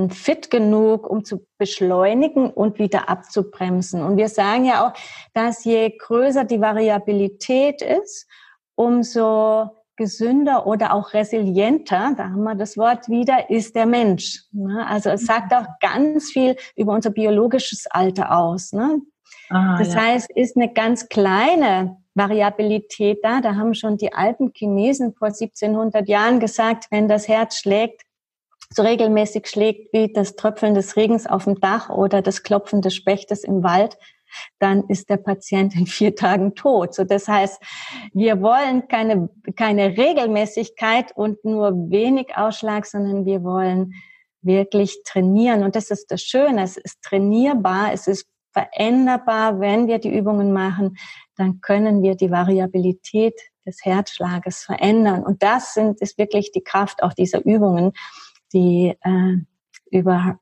[0.10, 4.04] fit genug, um zu beschleunigen und wieder abzubremsen.
[4.04, 4.94] Und wir sagen ja auch,
[5.34, 8.28] dass je größer die Variabilität ist,
[8.76, 14.44] umso gesünder oder auch resilienter, da haben wir das Wort wieder, ist der Mensch.
[14.52, 14.86] Ne?
[14.88, 18.74] Also es sagt auch ganz viel über unser biologisches Alter aus.
[18.74, 19.02] Ne?
[19.50, 20.02] Ah, das ja.
[20.02, 23.42] heißt, ist eine ganz kleine Variabilität da.
[23.42, 28.02] Da haben schon die alten Chinesen vor 1700 Jahren gesagt, wenn das Herz schlägt,
[28.70, 32.96] so regelmäßig schlägt wie das Tröpfeln des Regens auf dem Dach oder das Klopfen des
[32.96, 33.98] Spechtes im Wald,
[34.60, 36.94] dann ist der Patient in vier Tagen tot.
[36.94, 37.62] So, das heißt,
[38.14, 43.94] wir wollen keine, keine Regelmäßigkeit und nur wenig Ausschlag, sondern wir wollen
[44.42, 45.64] wirklich trainieren.
[45.64, 46.64] Und das ist das Schöne.
[46.64, 47.94] Es ist trainierbar.
[47.94, 49.60] Es ist veränderbar.
[49.60, 50.98] Wenn wir die Übungen machen,
[51.36, 53.34] dann können wir die Variabilität
[53.66, 55.24] des Herzschlages verändern.
[55.24, 57.92] Und das sind, ist wirklich die Kraft auch dieser Übungen,
[58.54, 59.36] die äh,
[59.90, 60.40] über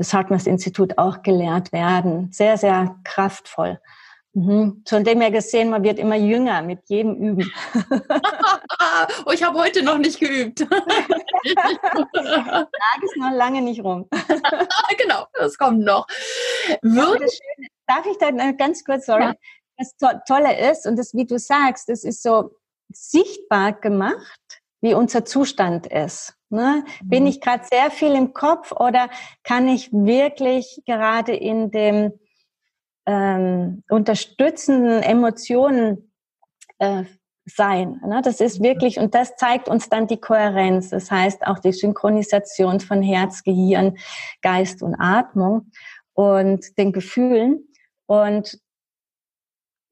[0.00, 2.32] das Hartmanns-Institut auch gelehrt werden.
[2.32, 3.78] Sehr, sehr kraftvoll.
[4.32, 4.82] Mhm.
[4.88, 7.52] Von dem her gesehen, man wird immer jünger mit jedem Üben.
[9.26, 10.60] oh, ich habe heute noch nicht geübt.
[10.70, 10.70] Tag
[13.02, 14.08] ist noch lange nicht rum.
[14.98, 16.06] genau, das kommt noch.
[16.80, 17.26] Würde
[17.86, 19.34] Darf ich da ganz kurz, sorry, ja.
[19.76, 19.94] das
[20.26, 22.52] Tolle ist, und das, wie du sagst, das ist so
[22.90, 26.39] sichtbar gemacht, wie unser Zustand ist.
[26.50, 26.84] Ne?
[27.02, 27.28] Bin mhm.
[27.28, 29.08] ich gerade sehr viel im Kopf oder
[29.44, 32.12] kann ich wirklich gerade in dem
[33.06, 36.12] ähm, unterstützenden Emotionen
[36.78, 37.04] äh,
[37.46, 38.00] sein?
[38.04, 38.20] Ne?
[38.24, 40.90] Das ist wirklich, und das zeigt uns dann die Kohärenz.
[40.90, 43.96] Das heißt auch die Synchronisation von Herz, Gehirn,
[44.42, 45.70] Geist und Atmung
[46.14, 47.68] und den Gefühlen.
[48.06, 48.58] Und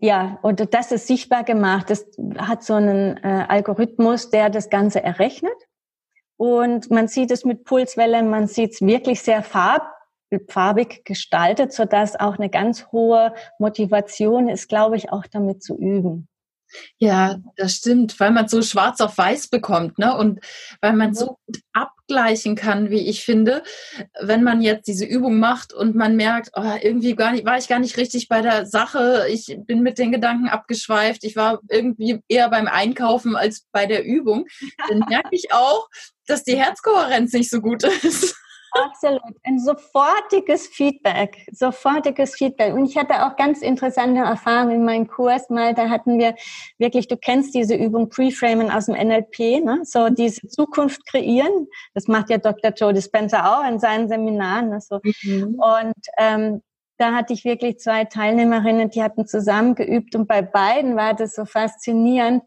[0.01, 1.91] ja, und das ist sichtbar gemacht.
[1.91, 5.68] Das hat so einen äh, Algorithmus, der das Ganze errechnet.
[6.39, 9.93] Und man sieht es mit Pulswellen, man sieht es wirklich sehr farb,
[10.49, 15.77] farbig gestaltet, so dass auch eine ganz hohe Motivation ist, glaube ich, auch damit zu
[15.77, 16.29] üben.
[16.99, 20.17] Ja, das stimmt, weil man so schwarz auf weiß bekommt, ne?
[20.17, 20.41] Und
[20.81, 21.61] weil man so gut
[22.09, 23.63] abgleichen kann, wie ich finde,
[24.19, 27.69] wenn man jetzt diese Übung macht und man merkt, oh, irgendwie gar nicht, war ich
[27.69, 32.21] gar nicht richtig bei der Sache, ich bin mit den Gedanken abgeschweift, ich war irgendwie
[32.27, 34.47] eher beim Einkaufen als bei der Übung,
[34.89, 35.89] dann merke ich auch,
[36.27, 38.35] dass die Herzkohärenz nicht so gut ist.
[38.73, 39.37] Absolut.
[39.45, 41.47] Ein sofortiges Feedback.
[41.53, 42.75] Sofortiges Feedback.
[42.75, 45.75] Und ich hatte auch ganz interessante Erfahrungen in meinem Kurs mal.
[45.75, 46.35] Da hatten wir
[46.79, 49.81] wirklich, du kennst diese Übung Preframen aus dem NLP, ne?
[49.85, 51.69] so diese Zukunft kreieren.
[51.95, 52.73] Das macht ja Dr.
[52.73, 54.71] Joe Dispenza auch in seinen Seminaren.
[54.71, 54.81] Ne?
[54.81, 55.01] So.
[55.23, 55.59] Mhm.
[55.59, 56.63] Und ähm,
[56.99, 61.35] da hatte ich wirklich zwei Teilnehmerinnen, die hatten zusammen geübt und bei beiden war das
[61.35, 62.43] so faszinierend.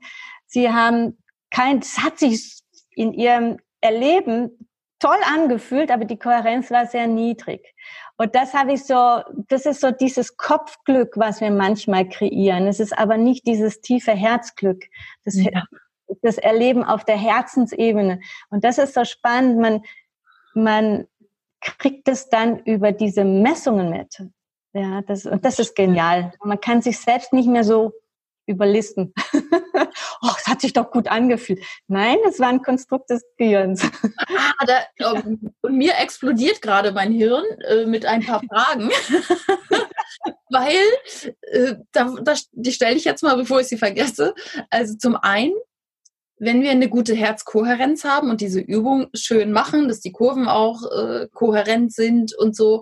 [0.45, 1.17] Sie haben
[1.49, 2.59] kein, es hat sich
[2.91, 4.70] in ihrem Erleben
[5.01, 7.73] toll angefühlt, aber die Kohärenz war sehr niedrig.
[8.17, 12.67] Und das habe ich so, das ist so dieses Kopfglück, was wir manchmal kreieren.
[12.67, 14.85] Es ist aber nicht dieses tiefe Herzglück,
[15.25, 15.63] das, ja.
[16.21, 18.21] das Erleben auf der Herzensebene.
[18.51, 19.59] Und das ist so spannend.
[19.59, 19.83] Man,
[20.53, 21.07] man
[21.61, 24.23] kriegt es dann über diese Messungen mit.
[24.73, 26.31] Ja, das, und das ist genial.
[26.43, 27.91] Man kann sich selbst nicht mehr so
[28.45, 29.13] überlisten.
[30.21, 31.63] oh, es hat sich doch gut angefühlt.
[31.87, 33.83] Nein, es war ein Konstrukt des Gehirns.
[34.27, 34.81] ah, da,
[35.13, 38.89] ähm, und mir explodiert gerade mein Hirn äh, mit ein paar Fragen.
[40.49, 44.33] Weil, äh, da, da, die stelle ich jetzt mal, bevor ich sie vergesse.
[44.69, 45.53] Also zum einen,
[46.37, 50.83] wenn wir eine gute Herzkohärenz haben und diese Übung schön machen, dass die Kurven auch
[50.91, 52.81] äh, kohärent sind und so,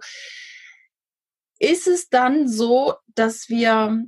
[1.59, 4.05] ist es dann so, dass wir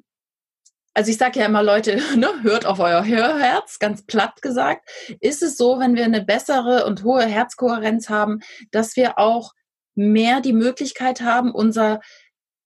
[0.94, 4.90] also ich sage ja immer, Leute, ne, hört auf euer Hörherz, ganz platt gesagt.
[5.20, 8.40] Ist es so, wenn wir eine bessere und hohe Herzkohärenz haben,
[8.72, 9.54] dass wir auch
[9.96, 12.00] mehr die Möglichkeit haben, unser,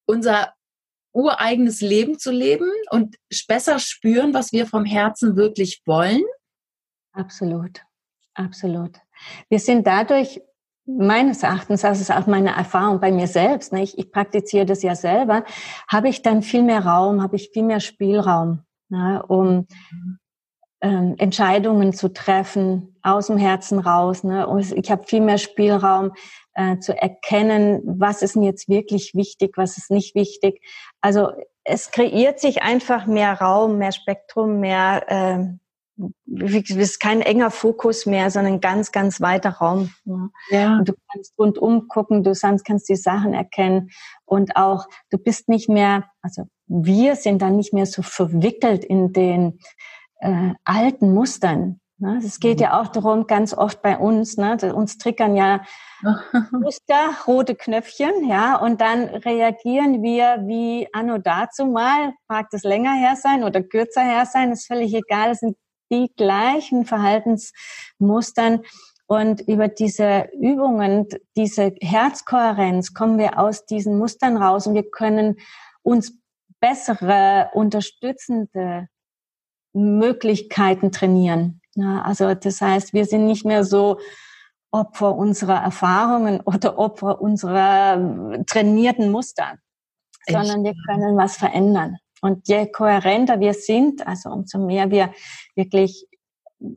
[0.05, 0.53] unser
[1.13, 3.15] ureigenes Leben zu leben und
[3.47, 6.23] besser spüren, was wir vom Herzen wirklich wollen?
[7.13, 7.81] Absolut,
[8.33, 8.97] absolut.
[9.49, 10.41] Wir sind dadurch
[10.86, 13.82] meines Erachtens, das ist auch meine Erfahrung bei mir selbst, ne?
[13.82, 15.43] ich, ich praktiziere das ja selber,
[15.88, 19.24] habe ich dann viel mehr Raum, habe ich viel mehr Spielraum, ne?
[19.28, 19.67] um
[20.82, 24.24] ähm, Entscheidungen zu treffen, aus dem Herzen raus.
[24.24, 24.48] Ne?
[24.48, 26.12] Und ich habe viel mehr Spielraum
[26.54, 30.62] äh, zu erkennen, was ist mir jetzt wirklich wichtig, was ist nicht wichtig.
[31.02, 31.32] Also
[31.63, 35.45] es kreiert sich einfach mehr Raum, mehr Spektrum, mehr äh,
[36.27, 39.91] ist kein enger Fokus mehr, sondern ganz, ganz weiter Raum.
[40.49, 40.77] Ja.
[40.77, 43.89] Und du kannst rundum gucken, du kannst die Sachen erkennen
[44.25, 49.13] und auch, du bist nicht mehr, also wir sind dann nicht mehr so verwickelt in
[49.13, 49.60] den
[50.19, 51.79] äh, alten Mustern.
[51.97, 52.19] Ne?
[52.25, 55.63] Es geht ja auch darum, ganz oft bei uns, ne, uns triggern ja
[56.51, 62.93] Muster, rote Knöpfchen, ja, und dann reagieren wir wie anno dazu mal, mag das länger
[62.93, 65.55] her sein oder kürzer her sein, ist völlig egal, es sind
[65.91, 68.62] die gleichen Verhaltensmustern.
[69.08, 75.38] Und über diese Übungen, diese Herzkohärenz kommen wir aus diesen Mustern raus und wir können
[75.84, 76.17] uns
[76.60, 78.88] bessere, unterstützende
[79.74, 81.62] Möglichkeiten trainieren.
[81.76, 84.00] Ja, also das heißt, wir sind nicht mehr so
[84.71, 89.58] Opfer unserer Erfahrungen oder Opfer unserer trainierten Muster,
[90.28, 91.98] sondern wir können was verändern.
[92.21, 95.13] Und je kohärenter wir sind, also umso mehr wir
[95.56, 96.08] wirklich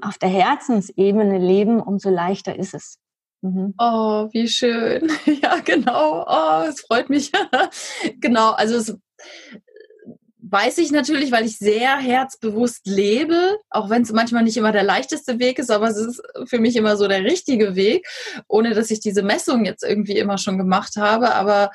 [0.01, 2.99] auf der Herzensebene leben, umso leichter ist es.
[3.41, 3.75] Mhm.
[3.79, 5.11] Oh, wie schön.
[5.43, 6.25] Ja, genau.
[6.27, 7.31] Oh, es freut mich.
[8.21, 8.51] genau.
[8.53, 8.99] Also es
[10.51, 14.83] weiß ich natürlich, weil ich sehr herzbewusst lebe, auch wenn es manchmal nicht immer der
[14.83, 18.07] leichteste Weg ist, aber es ist für mich immer so der richtige Weg,
[18.49, 21.35] ohne dass ich diese Messung jetzt irgendwie immer schon gemacht habe.
[21.35, 21.71] Aber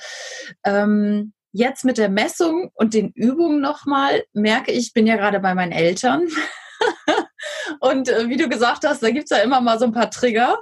[0.63, 5.55] ähm, jetzt mit der Messung und den Übungen nochmal merke ich, bin ja gerade bei
[5.55, 6.27] meinen Eltern.
[7.79, 10.09] Und äh, wie du gesagt hast, da gibt es ja immer mal so ein paar
[10.09, 10.57] Trigger,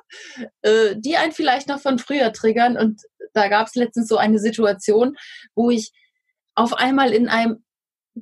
[0.61, 2.77] äh, die einen vielleicht noch von früher triggern.
[2.77, 3.01] Und
[3.33, 5.15] da gab es letztens so eine Situation,
[5.55, 5.91] wo ich
[6.55, 7.63] auf einmal in einem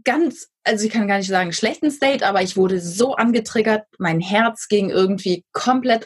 [0.04, 4.20] ganz, also ich kann gar nicht sagen schlechten State, aber ich wurde so angetriggert, mein
[4.20, 6.06] Herz ging irgendwie komplett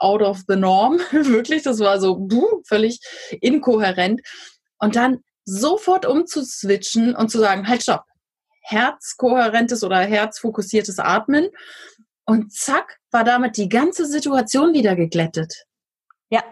[0.00, 3.00] out of the norm, wirklich, das war so buh, völlig
[3.40, 4.20] inkohärent.
[4.78, 8.04] Und dann sofort umzuswitchen und zu sagen, halt stopp,
[8.62, 11.48] herzkohärentes oder herzfokussiertes Atmen.
[12.26, 15.66] Und zack, war damit die ganze Situation wieder geglättet.
[16.30, 16.42] Ja,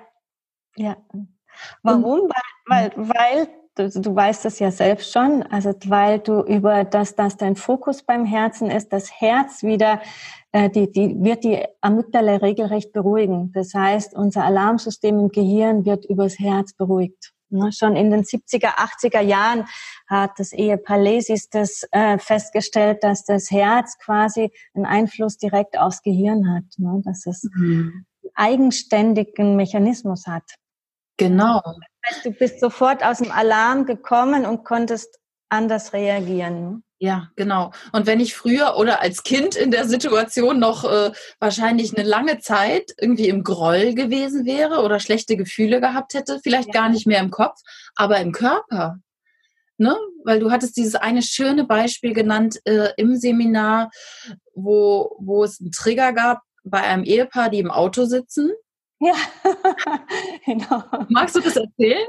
[0.77, 0.97] ja.
[1.83, 2.31] Warum?
[2.67, 7.15] weil, weil, weil du, du weißt es ja selbst schon, also weil du über das,
[7.15, 10.01] dass dein Fokus beim Herzen ist, das Herz wieder,
[10.53, 13.53] äh, die, die wird die Amygdala regelrecht beruhigen.
[13.53, 17.33] Das heißt, unser Alarmsystem im Gehirn wird übers Herz beruhigt.
[17.53, 19.67] Ja, schon in den 70er, 80er Jahren
[20.09, 26.03] hat das Ehepaar Lesis das äh, festgestellt, dass das Herz quasi einen Einfluss direkt aufs
[26.03, 27.03] Gehirn hat, ne?
[27.05, 28.07] dass es mhm.
[28.35, 30.45] eigenständigen Mechanismus hat.
[31.19, 31.61] Genau.
[32.25, 35.19] Du bist sofort aus dem Alarm gekommen und konntest
[35.53, 36.83] anders reagieren.
[36.99, 37.73] Ja, genau.
[37.93, 41.11] Und wenn ich früher oder als Kind in der Situation noch äh,
[41.41, 46.69] wahrscheinlich eine lange Zeit irgendwie im Groll gewesen wäre oder schlechte Gefühle gehabt hätte, vielleicht
[46.69, 46.81] ja.
[46.81, 47.59] gar nicht mehr im Kopf,
[47.97, 48.99] aber im Körper.
[49.79, 49.97] Ne?
[50.25, 53.91] Weil du hattest dieses eine schöne Beispiel genannt äh, im Seminar,
[54.55, 58.53] wo, wo es einen Trigger gab bei einem Ehepaar, die im Auto sitzen
[59.03, 59.15] ja,
[60.47, 60.85] genau.
[61.09, 62.07] Magst du das erzählen?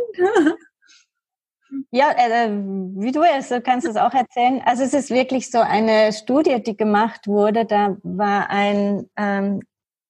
[1.92, 4.62] Ja, äh, wie du es, du kannst es auch erzählen.
[4.66, 7.66] Also es ist wirklich so eine Studie, die gemacht wurde.
[7.66, 9.62] Da war ein ähm,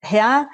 [0.02, 0.50] Herr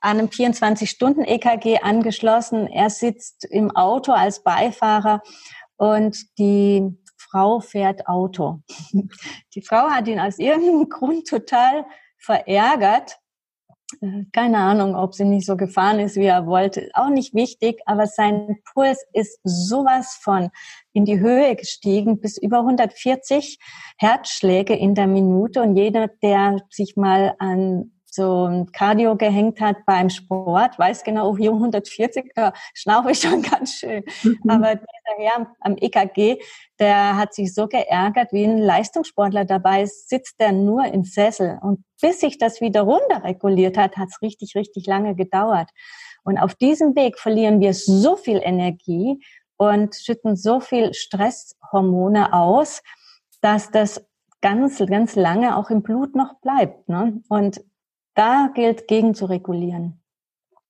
[0.00, 2.66] an einem 24-Stunden-EKG angeschlossen.
[2.66, 5.22] Er sitzt im Auto als Beifahrer
[5.76, 8.60] und die Frau fährt Auto.
[9.54, 11.84] Die Frau hat ihn aus irgendeinem Grund total
[12.18, 13.29] verärgert äh,
[14.32, 16.88] keine Ahnung, ob sie nicht so gefahren ist, wie er wollte.
[16.94, 20.50] Auch nicht wichtig, aber sein Puls ist sowas von
[20.92, 23.58] in die Höhe gestiegen bis über 140
[23.98, 25.62] Herzschläge in der Minute.
[25.62, 31.30] Und jeder, der sich mal an so ein Cardio gehängt hat beim Sport, weiß genau,
[31.30, 34.04] oh, hier 140, da schnaufe ich schon ganz schön.
[34.22, 34.38] Mhm.
[34.48, 36.38] Aber dieser Herr am EKG,
[36.78, 41.58] der hat sich so geärgert, wie ein Leistungssportler dabei sitzt der nur im Sessel.
[41.62, 45.70] Und bis sich das wieder runterreguliert hat, hat es richtig, richtig lange gedauert.
[46.22, 49.22] Und auf diesem Weg verlieren wir so viel Energie
[49.56, 52.82] und schütten so viel Stresshormone aus,
[53.40, 54.06] dass das
[54.40, 56.88] ganz, ganz lange auch im Blut noch bleibt.
[56.88, 57.22] Ne?
[57.28, 57.62] Und
[58.20, 60.02] da gilt gegen zu regulieren.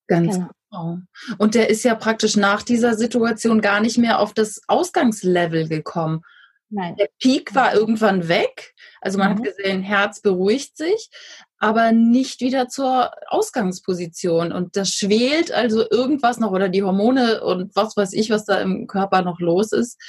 [0.07, 0.49] Ganz genau.
[0.71, 0.99] genau.
[1.39, 6.23] Und der ist ja praktisch nach dieser Situation gar nicht mehr auf das Ausgangslevel gekommen.
[6.69, 6.95] Nein.
[6.95, 8.75] Der Peak war irgendwann weg.
[9.01, 9.37] Also man mhm.
[9.39, 11.11] hat gesehen, Herz beruhigt sich,
[11.59, 14.53] aber nicht wieder zur Ausgangsposition.
[14.53, 18.61] Und das schwelt also irgendwas noch oder die Hormone und was weiß ich, was da
[18.61, 20.01] im Körper noch los ist,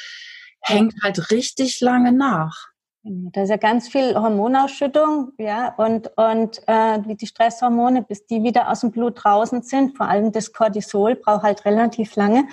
[0.60, 2.71] hängt halt richtig lange nach.
[3.04, 8.70] Da ist ja ganz viel Hormonausschüttung, ja, und, und äh, die Stresshormone, bis die wieder
[8.70, 12.48] aus dem Blut draußen sind, vor allem das Cortisol, braucht halt relativ lange.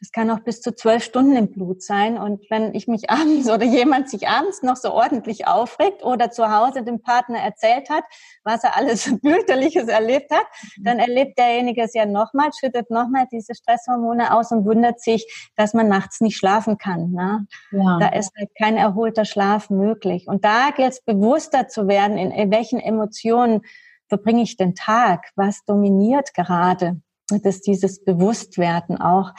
[0.00, 2.18] Das kann auch bis zu zwölf Stunden im Blut sein.
[2.18, 6.50] Und wenn ich mich abends oder jemand sich abends noch so ordentlich aufregt oder zu
[6.50, 8.04] Hause dem Partner erzählt hat,
[8.44, 10.46] was er alles fürchterliches erlebt hat,
[10.76, 10.84] mhm.
[10.84, 15.74] dann erlebt derjenige es ja nochmal, schüttet nochmal diese Stresshormone aus und wundert sich, dass
[15.74, 17.12] man nachts nicht schlafen kann.
[17.12, 17.46] Ne?
[17.72, 17.98] Ja.
[17.98, 20.26] Da ist halt kein erholter Schlaf möglich.
[20.28, 23.62] Und da gilt es bewusster zu werden, in welchen Emotionen
[24.08, 25.30] verbringe ich den Tag?
[25.36, 27.00] Was dominiert gerade?
[27.30, 29.32] Dass dieses Bewusstwerden auch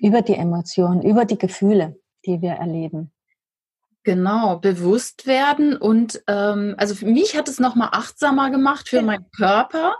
[0.00, 3.12] über die Emotionen, über die Gefühle, die wir erleben.
[4.02, 9.30] Genau, bewusst werden und ähm, also für mich hat es nochmal achtsamer gemacht für meinen
[9.36, 9.98] Körper.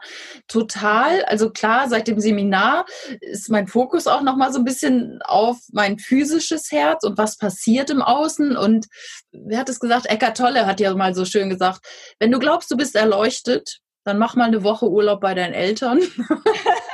[0.48, 1.22] Total.
[1.26, 2.86] Also klar, seit dem Seminar
[3.20, 7.90] ist mein Fokus auch nochmal so ein bisschen auf mein physisches Herz und was passiert
[7.90, 8.56] im Außen.
[8.56, 8.86] Und
[9.32, 10.06] wer hat es gesagt?
[10.06, 11.86] Eckart Tolle hat ja mal so schön gesagt,
[12.18, 16.00] wenn du glaubst, du bist erleuchtet, dann mach mal eine Woche Urlaub bei deinen Eltern.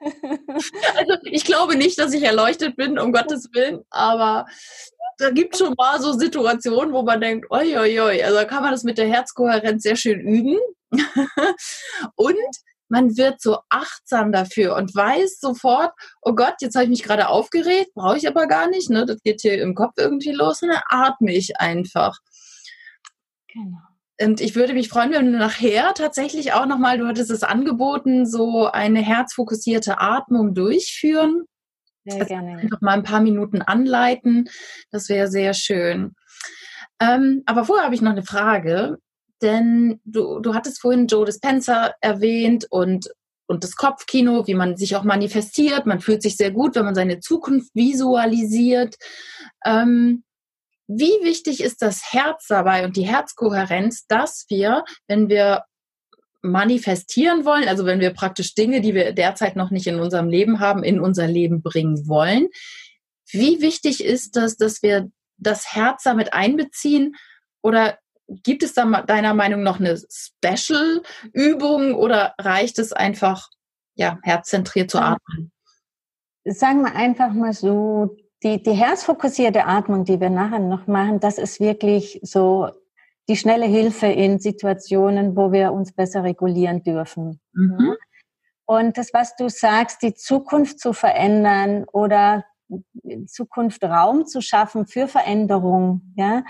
[0.96, 4.46] also ich glaube nicht, dass ich erleuchtet bin, um Gottes Willen, aber
[5.18, 8.62] da gibt es schon mal so Situationen, wo man denkt, oi, oi, oi, also kann
[8.62, 10.58] man das mit der Herzkohärenz sehr schön üben.
[12.16, 12.36] und
[12.88, 17.28] man wird so achtsam dafür und weiß sofort, oh Gott, jetzt habe ich mich gerade
[17.28, 19.06] aufgeregt, brauche ich aber gar nicht, ne?
[19.06, 22.18] Das geht hier im Kopf irgendwie los dann atme ich einfach.
[23.48, 23.91] Genau.
[24.22, 28.26] Und ich würde mich freuen, wenn du nachher tatsächlich auch nochmal, du hattest es angeboten,
[28.26, 31.44] so eine herzfokussierte Atmung durchführen.
[32.04, 32.58] Sehr also gerne.
[32.58, 34.48] Einfach mal ein paar Minuten anleiten.
[34.90, 36.14] Das wäre sehr schön.
[37.00, 38.98] Ähm, aber vorher habe ich noch eine Frage,
[39.40, 43.08] denn du, du hattest vorhin Joe Dispenza erwähnt und,
[43.46, 45.86] und das Kopfkino, wie man sich auch manifestiert.
[45.86, 48.96] Man fühlt sich sehr gut, wenn man seine Zukunft visualisiert.
[49.64, 50.22] Ähm,
[50.88, 55.64] wie wichtig ist das Herz dabei und die Herzkohärenz, dass wir, wenn wir
[56.42, 60.58] manifestieren wollen, also wenn wir praktisch Dinge, die wir derzeit noch nicht in unserem Leben
[60.58, 62.48] haben, in unser Leben bringen wollen,
[63.30, 67.14] wie wichtig ist das, dass wir das Herz damit einbeziehen
[67.62, 73.48] oder gibt es da deiner Meinung nach eine Special-Übung oder reicht es einfach,
[73.94, 75.52] ja, herzzentriert zu atmen?
[76.44, 81.38] Sagen wir einfach mal so, die, die herzfokussierte Atmung, die wir nachher noch machen, das
[81.38, 82.70] ist wirklich so
[83.28, 87.40] die schnelle Hilfe in Situationen, wo wir uns besser regulieren dürfen.
[87.52, 87.96] Mhm.
[88.66, 92.44] Und das, was du sagst, die Zukunft zu verändern oder
[93.02, 96.42] in Zukunft Raum zu schaffen für Veränderung, ja,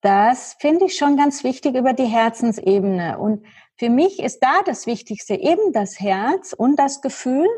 [0.00, 3.18] das finde ich schon ganz wichtig über die Herzensebene.
[3.18, 3.46] Und
[3.78, 7.48] für mich ist da das Wichtigste eben das Herz und das Gefühl,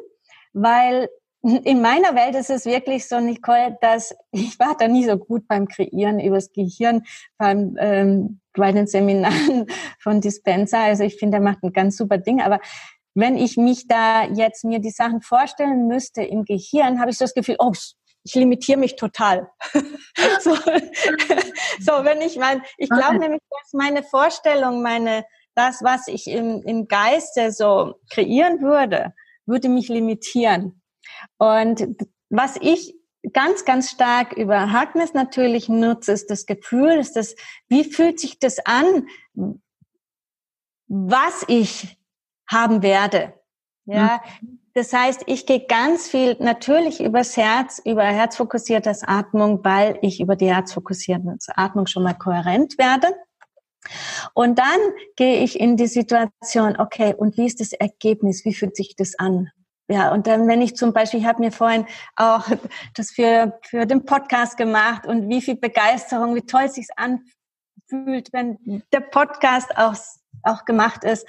[0.53, 1.09] weil
[1.45, 5.47] in meiner Welt ist es wirklich so, Nicole, dass ich war da nie so gut
[5.47, 7.05] beim Kreieren übers Gehirn,
[7.39, 9.67] beim, ähm, bei den Seminaren
[10.01, 10.79] von Dispenser.
[10.79, 12.41] Also ich finde, er macht ein ganz super Ding.
[12.41, 12.61] Aber
[13.15, 17.25] wenn ich mich da jetzt mir die Sachen vorstellen müsste im Gehirn, habe ich so
[17.25, 17.73] das Gefühl, oh,
[18.25, 19.51] ich limitiere mich total.
[20.41, 25.25] so, so, wenn ich mein, ich glaube nämlich, dass meine Vorstellung, meine,
[25.55, 29.13] das, was ich im, im Geiste so kreieren würde,
[29.47, 30.81] würde mich limitieren.
[31.39, 31.87] Und
[32.31, 32.95] was ich
[33.33, 37.35] ganz, ganz stark über Harkness natürlich nutze, ist das Gefühl, ist das,
[37.68, 39.09] wie fühlt sich das an,
[40.87, 41.99] was ich
[42.49, 43.35] haben werde.
[43.87, 44.61] Ja, mhm.
[44.75, 50.37] das heißt, ich gehe ganz viel natürlich übers Herz, über herzfokussiertes Atmung, weil ich über
[50.37, 53.09] die herzfokussierte Atmung schon mal kohärent werde.
[54.33, 54.81] Und dann
[55.16, 58.45] gehe ich in die Situation, okay, und wie ist das Ergebnis?
[58.47, 59.51] Wie fühlt sich das an?
[59.89, 62.47] Ja, und dann, wenn ich zum Beispiel, ich habe mir vorhin auch
[62.95, 68.32] das für, für den Podcast gemacht und wie viel Begeisterung, wie toll es sich anfühlt,
[68.32, 69.95] wenn der Podcast auch,
[70.43, 71.26] auch gemacht ist.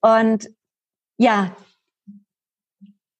[0.00, 0.48] Und
[1.16, 1.56] ja,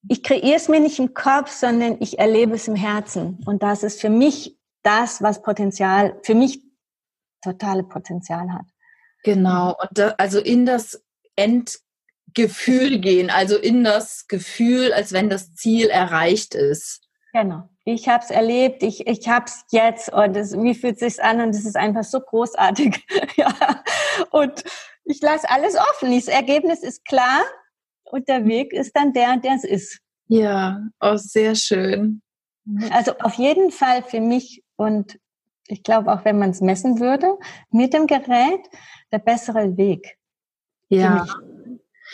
[0.09, 3.43] ich kreiere es mir nicht im Kopf, sondern ich erlebe es im Herzen.
[3.47, 6.63] Und das ist für mich das, was Potenzial, für mich
[7.43, 8.67] totale Potenzial hat.
[9.25, 9.77] Genau.
[9.81, 11.05] Und da, also in das
[11.37, 11.81] End
[12.35, 17.03] Gefühl gehen, also in das Gefühl, als wenn das Ziel erreicht ist.
[17.33, 17.69] Genau.
[17.85, 21.25] Ich habe es erlebt, ich, ich habe es jetzt und es, wie fühlt es sich
[21.25, 23.05] an und es ist einfach so großartig.
[23.37, 23.55] ja.
[24.31, 24.65] Und
[25.05, 26.15] ich lasse alles offen.
[26.15, 27.43] Das Ergebnis ist klar
[28.05, 30.01] und der Weg ist dann der, der es ist.
[30.27, 32.21] Ja, auch oh, sehr schön.
[32.91, 35.19] Also auf jeden Fall für mich und
[35.67, 37.39] ich glaube auch, wenn man es messen würde,
[37.71, 38.61] mit dem Gerät
[39.13, 40.19] der bessere Weg.
[40.89, 41.27] Ja.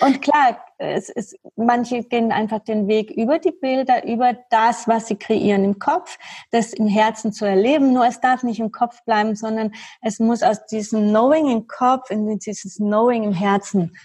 [0.01, 5.07] Und klar, es ist, manche gehen einfach den Weg über die Bilder, über das, was
[5.07, 6.19] sie kreieren im Kopf,
[6.51, 7.93] das im Herzen zu erleben.
[7.93, 9.73] Nur es darf nicht im Kopf bleiben, sondern
[10.03, 13.97] es muss aus diesem Knowing im Kopf in dieses Knowing im Herzen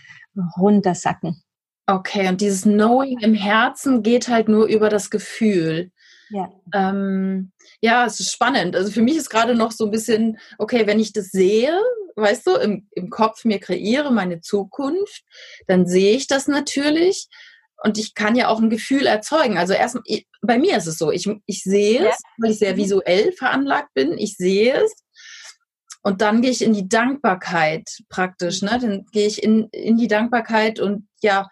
[0.58, 1.42] runtersacken.
[1.88, 5.92] Okay, und dieses Knowing im Herzen geht halt nur über das Gefühl.
[6.30, 6.52] Ja.
[6.74, 7.52] Ähm,
[7.82, 8.76] ja, es ist spannend.
[8.76, 11.80] Also für mich ist gerade noch so ein bisschen, okay, wenn ich das sehe,
[12.16, 15.24] weißt du, im, im Kopf mir kreiere meine Zukunft,
[15.68, 17.28] dann sehe ich das natürlich
[17.84, 19.58] und ich kann ja auch ein Gefühl erzeugen.
[19.58, 19.98] Also erst
[20.42, 22.78] bei mir ist es so, ich, ich sehe es, weil ich sehr mhm.
[22.78, 24.94] visuell veranlagt bin, ich sehe es
[26.02, 28.62] Und dann gehe ich in die Dankbarkeit praktisch.
[28.62, 28.80] Ne?
[28.82, 31.48] Dann gehe ich in, in die Dankbarkeit und ja,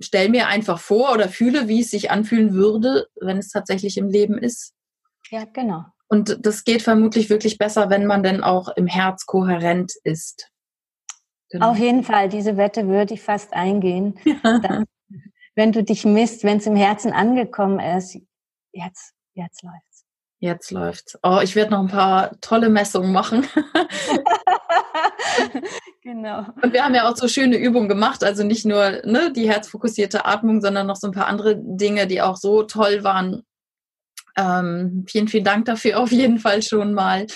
[0.00, 4.08] stell mir einfach vor oder fühle, wie es sich anfühlen würde, wenn es tatsächlich im
[4.08, 4.74] Leben ist.
[5.30, 5.84] Ja, genau.
[6.08, 10.50] Und das geht vermutlich wirklich besser, wenn man denn auch im Herz kohärent ist.
[11.48, 11.70] Genau.
[11.70, 14.18] Auf jeden Fall, diese Wette würde ich fast eingehen.
[14.42, 14.84] Dann,
[15.54, 18.18] wenn du dich misst, wenn es im Herzen angekommen ist,
[18.72, 20.04] jetzt, jetzt läuft's.
[20.38, 21.18] Jetzt läuft's.
[21.22, 23.46] Oh, ich werde noch ein paar tolle Messungen machen.
[26.02, 26.46] genau.
[26.62, 30.24] Und wir haben ja auch so schöne Übungen gemacht, also nicht nur ne, die herzfokussierte
[30.24, 33.42] Atmung, sondern noch so ein paar andere Dinge, die auch so toll waren.
[34.36, 37.26] Ähm, vielen, vielen Dank dafür auf jeden Fall schon mal.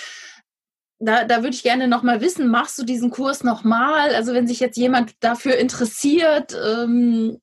[0.99, 4.15] Da, da würde ich gerne noch mal wissen, machst du diesen Kurs noch mal?
[4.15, 7.39] Also wenn sich jetzt jemand dafür interessiert, ähm,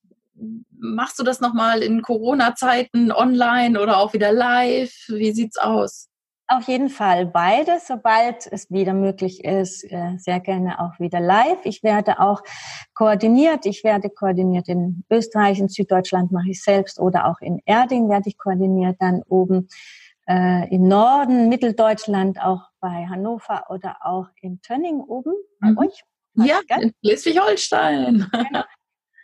[0.71, 4.93] machst du das noch mal in Corona-Zeiten online oder auch wieder live?
[5.09, 6.09] Wie sieht's aus?
[6.47, 11.65] Auf jeden Fall beides, sobald es wieder möglich ist, äh, sehr gerne auch wieder live.
[11.65, 12.43] Ich werde auch
[12.93, 13.65] koordiniert.
[13.65, 18.29] Ich werde koordiniert in Österreich, in Süddeutschland mache ich selbst oder auch in Erding werde
[18.29, 18.97] ich koordiniert.
[19.01, 19.69] Dann oben
[20.29, 25.79] äh, im Norden, Mitteldeutschland, auch bei Hannover oder auch in Tönning oben bei mhm.
[25.79, 26.03] euch.
[26.35, 28.27] Ja, in Schleswig-Holstein.
[28.31, 28.63] Genau.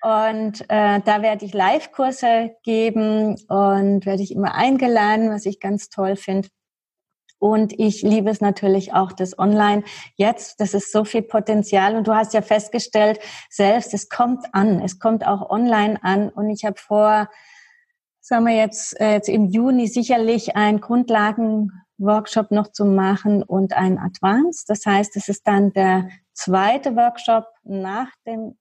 [0.03, 5.91] Und äh, da werde ich Live-Kurse geben und werde ich immer eingeladen, was ich ganz
[5.91, 6.49] toll finde.
[7.41, 9.83] Und ich liebe es natürlich auch das Online.
[10.15, 11.97] Jetzt, das ist so viel Potenzial.
[11.97, 13.19] Und du hast ja festgestellt,
[13.49, 14.81] selbst, es kommt an.
[14.81, 16.29] Es kommt auch online an.
[16.29, 17.31] Und ich habe vor,
[18.21, 23.99] sagen wir jetzt, äh, jetzt im Juni sicherlich einen Grundlagenworkshop noch zu machen und ein
[23.99, 24.69] Advanced.
[24.69, 28.59] Das heißt, es ist dann der zweite Workshop nach dem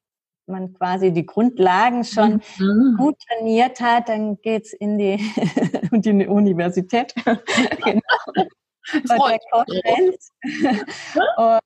[0.48, 2.96] man quasi die Grundlagen schon mhm.
[2.98, 5.20] gut trainiert hat, dann geht's in die,
[5.92, 7.14] in die Universität.
[7.84, 8.50] genau
[9.08, 10.18] bei der.
[11.38, 11.60] Und,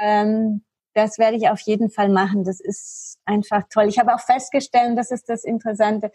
[0.00, 0.64] ähm,
[0.94, 2.44] das werde ich auf jeden Fall machen.
[2.44, 3.88] Das ist einfach toll.
[3.88, 6.12] Ich habe auch festgestellt, das ist das Interessante,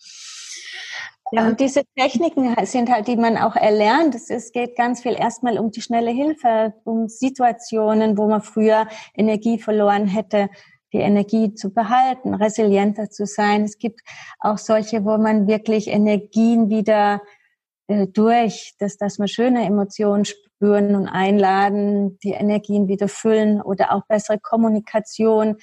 [1.31, 4.15] Ja, und diese Techniken sind halt, die man auch erlernt.
[4.15, 9.59] Es geht ganz viel erstmal um die schnelle Hilfe, um Situationen, wo man früher Energie
[9.59, 10.49] verloren hätte,
[10.95, 13.65] die Energie zu behalten, resilienter zu sein.
[13.65, 14.01] Es gibt
[14.41, 17.21] auch solche, wo man wirklich Energien wieder
[17.89, 20.25] äh, durch, dass, dass man schöne Emotionen
[20.59, 25.57] spüren und einladen, die Energien wieder füllen oder auch bessere Kommunikation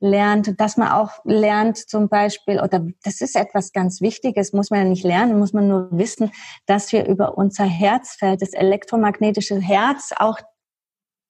[0.00, 4.80] lernt, dass man auch lernt zum Beispiel, oder das ist etwas ganz Wichtiges, muss man
[4.80, 6.30] ja nicht lernen, muss man nur wissen,
[6.66, 10.38] dass wir über unser Herzfeld, das elektromagnetische Herz, auch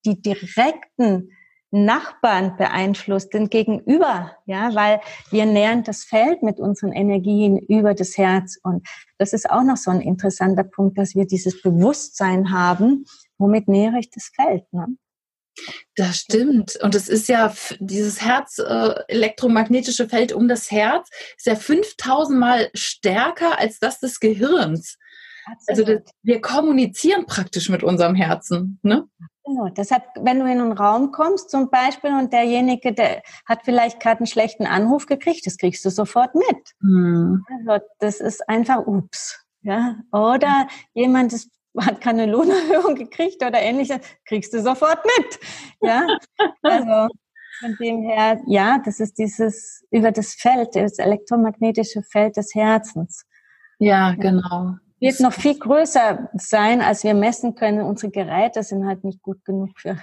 [0.05, 1.31] die direkten
[1.71, 5.01] Nachbarn beeinflusst, den Gegenüber, ja, weil
[5.31, 8.59] wir nähern das Feld mit unseren Energien über das Herz.
[8.63, 8.87] Und
[9.19, 13.05] das ist auch noch so ein interessanter Punkt, dass wir dieses Bewusstsein haben,
[13.37, 14.65] womit nähere ich das Feld.
[14.73, 14.87] Ne?
[15.97, 16.77] Das stimmt.
[16.83, 22.39] Und es ist ja dieses Herz, äh, elektromagnetische Feld um das Herz, ist ja 5000
[22.39, 24.97] Mal stärker als das des Gehirns.
[25.67, 28.79] Also das, wir kommunizieren praktisch mit unserem Herzen.
[28.83, 29.05] Ne?
[29.49, 29.69] Genau.
[29.71, 34.19] Deshalb, wenn du in einen Raum kommst zum Beispiel und derjenige, der hat vielleicht gerade
[34.19, 36.75] einen schlechten Anruf gekriegt, das kriegst du sofort mit.
[36.81, 37.45] Hm.
[37.51, 39.43] Also das ist einfach ups.
[39.63, 39.97] Ja?
[40.13, 45.41] Oder jemand ist, hat keine Lohnerhöhung gekriegt oder ähnliches, kriegst du sofort mit.
[45.81, 46.07] Ja,
[46.63, 47.15] also
[47.61, 53.25] von dem her, ja, das ist dieses über das Feld, das elektromagnetische Feld des Herzens.
[53.79, 57.83] Ja, genau wird noch viel größer sein, als wir messen können.
[57.83, 59.99] Unsere Geräte sind halt nicht gut genug für.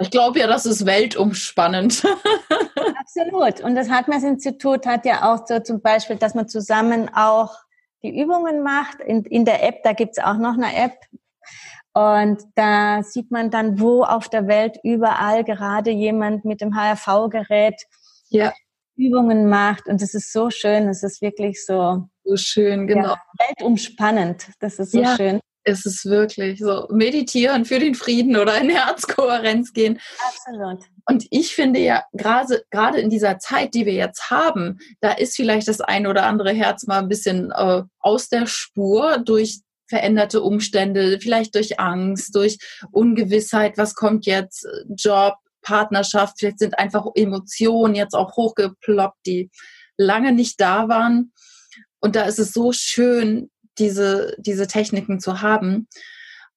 [0.00, 2.04] Ich glaube ja, das ist weltumspannend.
[3.00, 3.60] Absolut.
[3.60, 7.54] Und das Hartmess-Institut hat ja auch so zum Beispiel, dass man zusammen auch
[8.02, 9.00] die Übungen macht.
[9.00, 10.98] In, in der App, da gibt's auch noch eine App.
[11.94, 17.82] Und da sieht man dann, wo auf der Welt überall gerade jemand mit dem HRV-Gerät
[18.28, 18.52] ja.
[18.96, 19.86] Übungen macht.
[19.88, 20.88] Und das ist so schön.
[20.88, 23.10] Es ist wirklich so, so schön, genau.
[23.10, 25.16] Ja, weltumspannend, das ist so ja.
[25.16, 30.00] schön ist es wirklich so meditieren für den Frieden oder in Herzkohärenz gehen.
[30.26, 30.84] Absolut.
[31.06, 35.36] Und ich finde ja gerade gerade in dieser Zeit, die wir jetzt haben, da ist
[35.36, 40.42] vielleicht das ein oder andere Herz mal ein bisschen äh, aus der Spur durch veränderte
[40.42, 42.58] Umstände, vielleicht durch Angst, durch
[42.92, 44.66] Ungewissheit, was kommt jetzt,
[44.96, 49.50] Job, Partnerschaft, vielleicht sind einfach Emotionen jetzt auch hochgeploppt, die
[49.98, 51.32] lange nicht da waren.
[52.02, 55.88] Und da ist es so schön, diese, diese Techniken zu haben.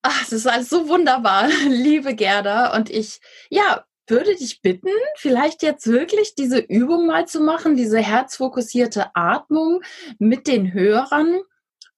[0.02, 2.76] Ach, es ist alles so wunderbar, liebe Gerda.
[2.76, 3.20] Und ich,
[3.50, 9.82] ja, würde dich bitten, vielleicht jetzt wirklich diese Übung mal zu machen, diese herzfokussierte Atmung
[10.20, 11.39] mit den Hörern.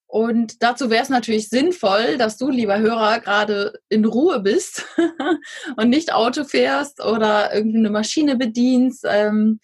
[0.10, 4.86] Und dazu wäre es natürlich sinnvoll, dass du, lieber Hörer, gerade in Ruhe bist
[5.76, 9.04] und nicht Auto fährst oder irgendwie eine Maschine bedienst.
[9.06, 9.60] Ähm,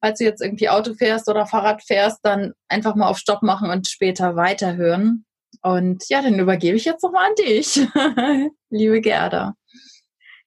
[0.00, 3.70] falls du jetzt irgendwie Auto fährst oder Fahrrad fährst, dann einfach mal auf Stopp machen
[3.70, 5.24] und später weiterhören.
[5.62, 7.86] Und ja, dann übergebe ich jetzt nochmal an dich,
[8.70, 9.54] liebe Gerda.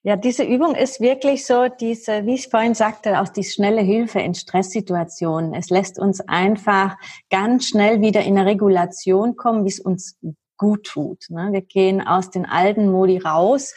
[0.04, 4.20] Ja, diese Übung ist wirklich so diese, wie ich vorhin sagte, auch die schnelle Hilfe
[4.20, 5.54] in Stresssituationen.
[5.54, 6.96] Es lässt uns einfach
[7.30, 10.18] ganz schnell wieder in eine Regulation kommen, wie es uns
[10.56, 11.26] gut tut.
[11.30, 11.50] Ne?
[11.52, 13.74] Wir gehen aus den alten Modi raus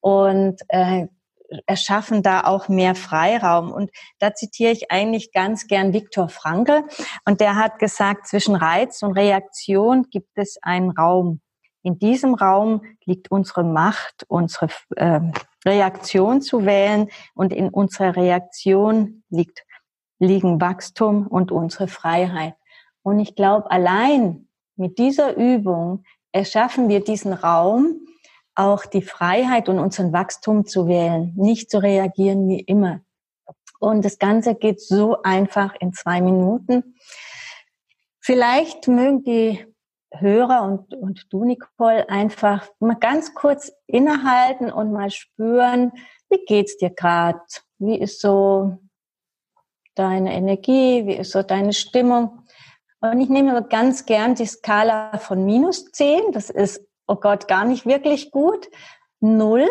[0.00, 1.08] und äh,
[1.66, 3.72] erschaffen da auch mehr Freiraum.
[3.72, 6.84] Und da zitiere ich eigentlich ganz gern Viktor Frankl.
[7.24, 11.40] Und der hat gesagt, zwischen Reiz und Reaktion gibt es einen Raum.
[11.82, 15.20] In diesem Raum liegt unsere Macht, unsere äh,
[15.64, 17.08] Reaktion zu wählen.
[17.34, 19.64] Und in unserer Reaktion liegt,
[20.18, 22.54] liegen Wachstum und unsere Freiheit.
[23.02, 28.00] Und ich glaube, allein mit dieser Übung erschaffen wir diesen Raum,
[28.56, 33.00] auch die Freiheit und unseren Wachstum zu wählen, nicht zu reagieren wie immer.
[33.78, 36.96] Und das Ganze geht so einfach in zwei Minuten.
[38.20, 39.64] Vielleicht mögen die
[40.12, 45.92] Hörer und, und du, Nicole, einfach mal ganz kurz innehalten und mal spüren,
[46.30, 47.40] wie geht's dir gerade?
[47.78, 48.78] Wie ist so
[49.94, 51.06] deine Energie?
[51.06, 52.46] Wie ist so deine Stimmung?
[53.00, 56.32] Und ich nehme ganz gern die Skala von minus zehn.
[56.32, 58.68] Das ist oh Gott, gar nicht wirklich gut.
[59.20, 59.68] Null,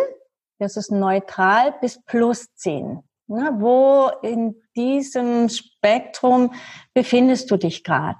[0.60, 3.02] das ist neutral, bis plus zehn.
[3.28, 6.54] Na, wo in diesem Spektrum
[6.94, 8.20] befindest du dich gerade?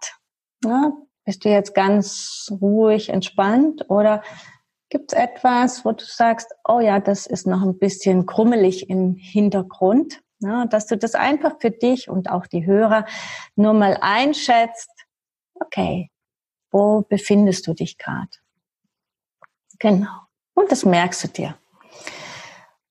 [1.26, 4.24] Bist du jetzt ganz ruhig, entspannt oder
[4.90, 9.16] gibt es etwas, wo du sagst, oh ja, das ist noch ein bisschen krummelig im
[9.16, 10.22] Hintergrund?
[10.40, 13.06] Ja, dass du das einfach für dich und auch die Hörer
[13.56, 14.92] nur mal einschätzt.
[15.56, 16.12] Okay,
[16.72, 18.30] wo befindest du dich gerade?
[19.80, 20.12] Genau.
[20.54, 21.56] Und das merkst du dir.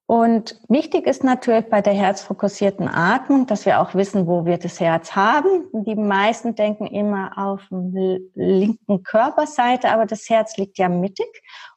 [0.07, 4.78] Und wichtig ist natürlich bei der herzfokussierten Atmung, dass wir auch wissen, wo wir das
[4.78, 5.66] Herz haben.
[5.72, 11.26] Die meisten denken immer auf der linken Körperseite, aber das Herz liegt ja mittig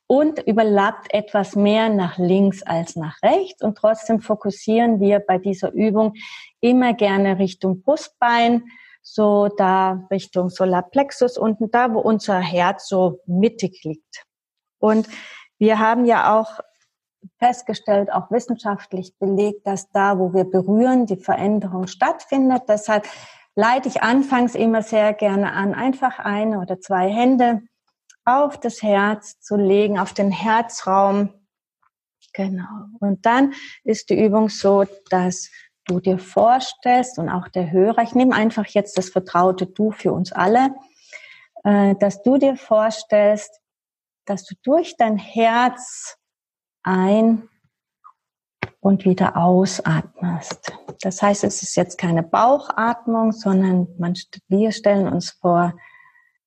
[0.08, 3.62] und überlappt etwas mehr nach links als nach rechts.
[3.64, 6.14] Und trotzdem fokussieren wir bei dieser Übung
[6.60, 8.64] immer gerne Richtung Brustbein,
[9.02, 14.27] so da Richtung Solarplexus unten, da wo unser Herz so mittig liegt.
[14.80, 15.08] Und
[15.58, 16.60] wir haben ja auch
[17.40, 22.64] festgestellt, auch wissenschaftlich belegt, dass da, wo wir berühren, die Veränderung stattfindet.
[22.68, 23.08] Deshalb
[23.56, 27.64] leite ich anfangs immer sehr gerne an, einfach eine oder zwei Hände
[28.24, 31.34] auf das Herz zu legen, auf den Herzraum.
[32.34, 32.86] Genau.
[33.00, 33.54] Und dann
[33.84, 35.50] ist die Übung so, dass
[35.86, 40.12] du dir vorstellst und auch der Hörer, ich nehme einfach jetzt das vertraute Du für
[40.12, 40.76] uns alle,
[41.64, 43.62] äh, dass du dir vorstellst,
[44.28, 46.18] dass du durch dein Herz
[46.84, 47.50] ein
[48.80, 50.72] und wieder ausatmest.
[51.02, 54.14] Das heißt, es ist jetzt keine Bauchatmung, sondern man,
[54.48, 55.74] wir stellen uns vor,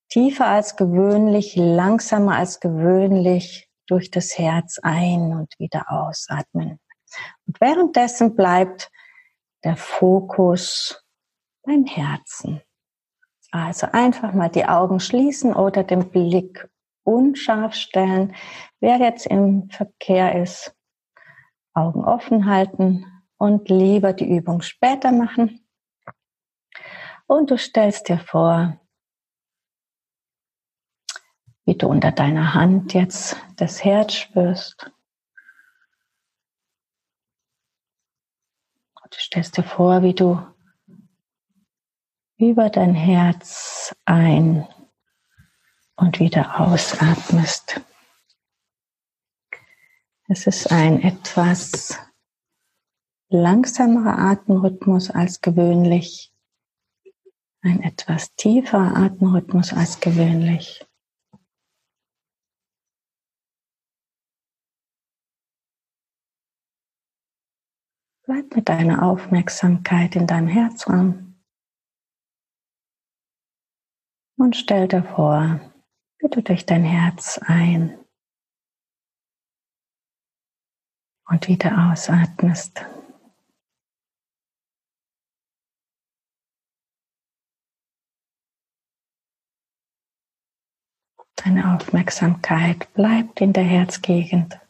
[0.09, 6.78] tiefer als gewöhnlich, langsamer als gewöhnlich durch das Herz ein und wieder ausatmen.
[7.47, 8.91] Und währenddessen bleibt
[9.64, 11.05] der Fokus
[11.62, 12.62] beim Herzen.
[13.51, 16.68] Also einfach mal die Augen schließen oder den Blick
[17.05, 18.35] unscharf stellen.
[18.81, 20.75] Wer jetzt im Verkehr ist,
[21.75, 25.67] Augen offen halten und lieber die Übung später machen.
[27.27, 28.81] Und du stellst dir vor,
[31.65, 34.91] wie du unter deiner Hand jetzt das Herz spürst.
[39.03, 40.45] Und du stellst dir vor, wie du
[42.37, 44.67] über dein Herz ein
[46.01, 47.81] und wieder ausatmest.
[50.29, 51.99] Es ist ein etwas
[53.29, 56.33] langsamerer Atemrhythmus als gewöhnlich.
[57.63, 60.87] Ein etwas tiefer Atemrhythmus als gewöhnlich.
[68.25, 71.43] Bleib mit deiner Aufmerksamkeit in deinem Herzraum
[74.39, 75.61] und stell dir vor,
[76.29, 77.99] du durch dein Herz ein
[81.27, 82.85] und wieder ausatmest.
[91.37, 94.61] Deine Aufmerksamkeit bleibt in der Herzgegend.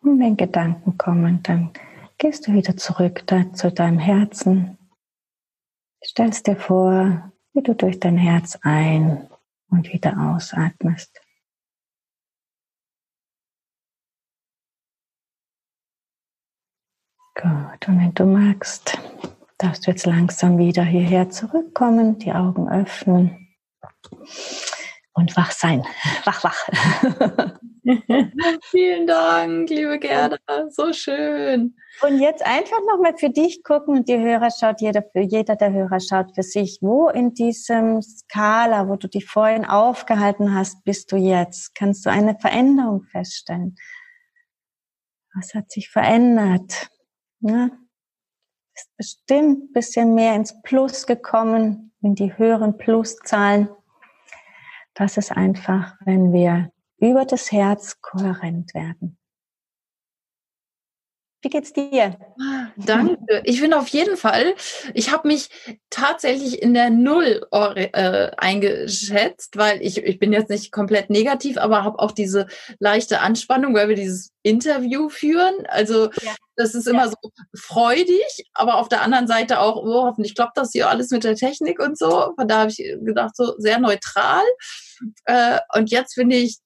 [0.00, 1.72] Und wenn Gedanken kommen, dann
[2.22, 4.78] gehst du wieder zurück zu deinem Herzen.
[6.04, 9.28] Stellst dir vor, wie du durch dein Herz ein
[9.68, 11.20] und wieder ausatmest.
[17.34, 18.98] Gut, und wenn du magst,
[19.58, 23.48] darfst du jetzt langsam wieder hierher zurückkommen, die Augen öffnen
[25.12, 25.84] und wach sein.
[26.24, 27.58] Wach, wach.
[28.70, 30.38] Vielen Dank, liebe Gerda.
[30.70, 31.76] So schön.
[32.02, 35.98] Und jetzt einfach nochmal für dich gucken und die Hörer schaut, jeder, jeder der Hörer
[35.98, 41.16] schaut für sich, wo in diesem Skala, wo du dich vorhin aufgehalten hast, bist du
[41.16, 41.74] jetzt?
[41.74, 43.76] Kannst du eine Veränderung feststellen?
[45.34, 46.88] Was hat sich verändert?
[47.40, 47.70] Ja,
[48.74, 53.68] ist bestimmt ein bisschen mehr ins Plus gekommen, in die höheren Pluszahlen.
[54.94, 56.71] Das ist einfach, wenn wir
[57.02, 59.18] über das Herz kohärent werden.
[61.44, 62.16] Wie geht's dir?
[62.76, 63.42] Danke.
[63.42, 64.54] Ich finde auf jeden Fall,
[64.94, 65.48] ich habe mich
[65.90, 71.82] tatsächlich in der Null äh, eingeschätzt, weil ich, ich bin jetzt nicht komplett negativ, aber
[71.82, 72.46] habe auch diese
[72.78, 75.66] leichte Anspannung, weil wir dieses Interview führen.
[75.66, 76.34] Also ja.
[76.54, 77.10] das ist immer ja.
[77.10, 81.24] so freudig, aber auf der anderen Seite auch, oh, hoffentlich klappt das hier alles mit
[81.24, 82.34] der Technik und so.
[82.36, 84.44] Von da habe ich gedacht, so sehr neutral.
[85.24, 86.58] Äh, und jetzt finde ich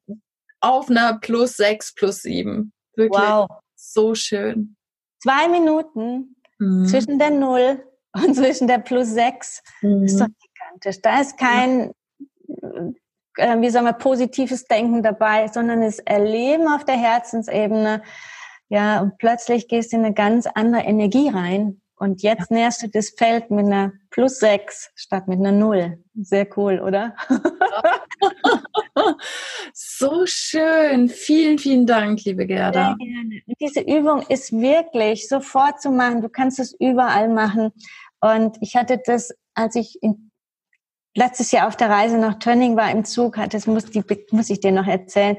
[0.61, 2.73] auf einer plus sechs, plus sieben.
[2.95, 3.23] Wirklich.
[3.23, 4.77] Wow so schön.
[5.23, 6.87] Zwei Minuten mhm.
[6.87, 10.05] zwischen der Null und zwischen der plus sechs mhm.
[10.05, 11.01] ist doch gigantisch.
[11.03, 11.93] Da ist kein,
[13.37, 18.03] äh, wie sagen wir, positives Denken dabei, sondern das Erleben auf der Herzensebene.
[18.69, 21.81] Ja, und plötzlich gehst du in eine ganz andere Energie rein.
[21.99, 22.57] Und jetzt ja.
[22.57, 26.03] näherst du das Feld mit einer plus sechs statt mit einer Null.
[26.15, 27.15] Sehr cool, oder?
[29.73, 31.09] so schön.
[31.09, 32.97] Vielen, vielen Dank, liebe Gerda.
[33.61, 36.23] Diese Übung ist wirklich sofort zu machen.
[36.23, 37.73] Du kannst es überall machen.
[38.21, 40.31] Und ich hatte das, als ich in,
[41.15, 44.61] letztes Jahr auf der Reise nach Tönning war im Zug, das muss, die, muss ich
[44.61, 45.37] dir noch erzählen,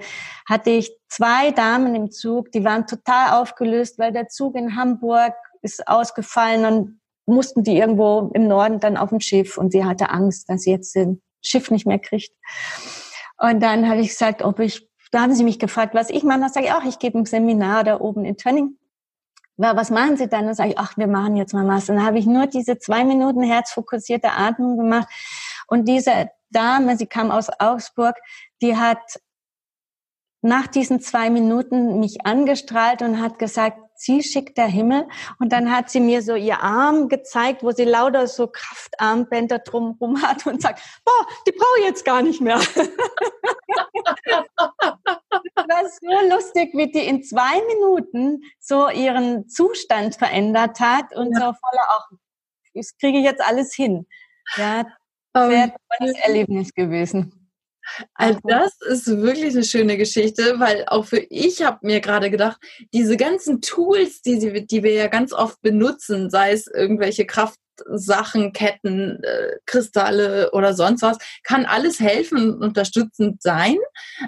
[0.47, 5.33] hatte ich zwei Damen im Zug, die waren total aufgelöst, weil der Zug in Hamburg
[5.61, 10.09] ist ausgefallen und mussten die irgendwo im Norden dann auf dem Schiff und sie hatte
[10.09, 11.07] Angst, dass sie jetzt das
[11.41, 12.31] Schiff nicht mehr kriegt.
[13.37, 16.39] Und dann habe ich gesagt, ob ich, da haben sie mich gefragt, was ich mache.
[16.41, 18.77] Da sage ich auch, ich gebe ein Seminar da oben in Tönning.
[19.57, 20.45] Ja, was machen Sie dann?
[20.45, 21.89] Dann sage ich, ach, wir machen jetzt mal was.
[21.89, 25.07] Und dann habe ich nur diese zwei Minuten herzfokussierte Atmung gemacht.
[25.67, 28.15] Und diese Dame, sie kam aus Augsburg,
[28.61, 29.19] die hat
[30.41, 35.07] nach diesen zwei Minuten mich angestrahlt und hat gesagt, sie schickt der Himmel.
[35.39, 40.21] Und dann hat sie mir so ihr Arm gezeigt, wo sie lauter so Kraftarmbänder drumherum
[40.21, 42.59] hat und sagt, boah, die brauche ich jetzt gar nicht mehr.
[45.67, 51.33] das war so lustig, wie die in zwei Minuten so ihren Zustand verändert hat und
[51.33, 51.39] ja.
[51.39, 52.09] so voller auch,
[52.73, 54.05] das kriege ich jetzt alles hin.
[54.55, 54.85] Ja,
[55.35, 57.36] sehr um, tolles Erlebnis gewesen.
[58.13, 62.57] Also das ist wirklich eine schöne Geschichte, weil auch für ich habe mir gerade gedacht,
[62.93, 68.53] diese ganzen Tools, die, sie, die wir ja ganz oft benutzen, sei es irgendwelche Kraftsachen,
[68.53, 73.77] Ketten, äh, Kristalle oder sonst was, kann alles helfen und unterstützend sein.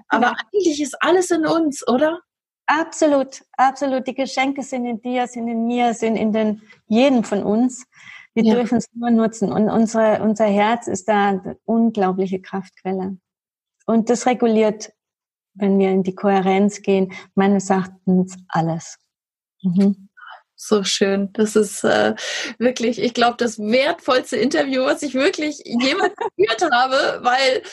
[0.07, 2.19] Aber eigentlich ist alles in uns, oder?
[2.65, 4.05] Absolut, absolut.
[4.05, 7.87] Die Geschenke sind in dir, sind in mir, sind in den jeden von uns.
[8.35, 8.53] Wir ja.
[8.53, 9.51] dürfen es nur nutzen.
[9.51, 13.17] Und unsere, unser Herz ist da eine unglaubliche Kraftquelle.
[13.89, 14.93] Und das reguliert,
[15.55, 18.99] wenn wir in die Kohärenz gehen, meines Erachtens alles.
[19.63, 20.09] Mhm.
[20.55, 21.33] So schön.
[21.33, 22.13] Das ist äh,
[22.59, 27.63] wirklich, ich glaube, das wertvollste Interview, was ich wirklich jemals geführt habe, weil,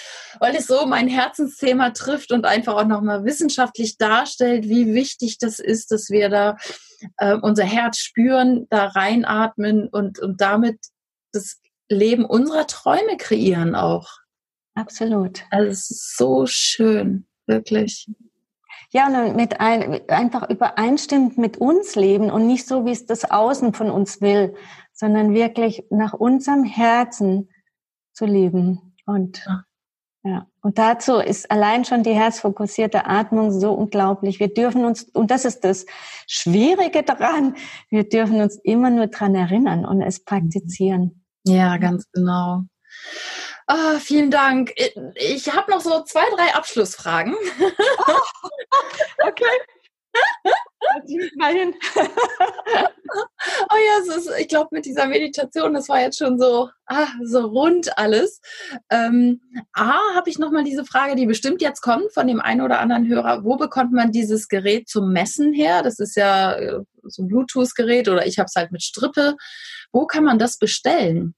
[0.40, 5.58] weil es so mein Herzensthema trifft und einfach auch nochmal wissenschaftlich darstellt, wie wichtig das
[5.58, 6.56] ist, dass wir da
[7.18, 10.78] äh, unser Herz spüren, da reinatmen und, und damit
[11.34, 11.60] das
[11.90, 14.08] Leben unserer Träume kreieren auch.
[14.76, 15.44] Absolut.
[15.50, 18.08] Also es ist so schön, wirklich.
[18.92, 23.30] Ja, und mit ein, einfach übereinstimmt mit uns leben und nicht so, wie es das
[23.30, 24.54] Außen von uns will,
[24.92, 27.48] sondern wirklich nach unserem Herzen
[28.12, 28.94] zu leben.
[29.06, 29.64] Und ja.
[30.24, 34.40] ja, und dazu ist allein schon die herzfokussierte Atmung so unglaublich.
[34.40, 35.86] Wir dürfen uns, und das ist das
[36.26, 37.56] Schwierige daran,
[37.90, 41.24] wir dürfen uns immer nur dran erinnern und es praktizieren.
[41.44, 42.64] Ja, ganz genau.
[43.68, 44.72] Oh, vielen Dank.
[45.16, 47.34] Ich habe noch so zwei, drei Abschlussfragen.
[49.26, 49.44] okay.
[51.36, 51.74] mal hin.
[51.96, 57.40] oh ja, ist, ich glaube, mit dieser Meditation, das war jetzt schon so, ah, so
[57.40, 58.40] rund alles.
[58.88, 59.40] Ähm,
[59.72, 63.08] A, habe ich nochmal diese Frage, die bestimmt jetzt kommt von dem einen oder anderen
[63.08, 63.42] Hörer.
[63.42, 65.82] Wo bekommt man dieses Gerät zum Messen her?
[65.82, 69.34] Das ist ja äh, so ein Bluetooth-Gerät oder ich habe es halt mit Strippe.
[69.92, 71.34] Wo kann man das bestellen?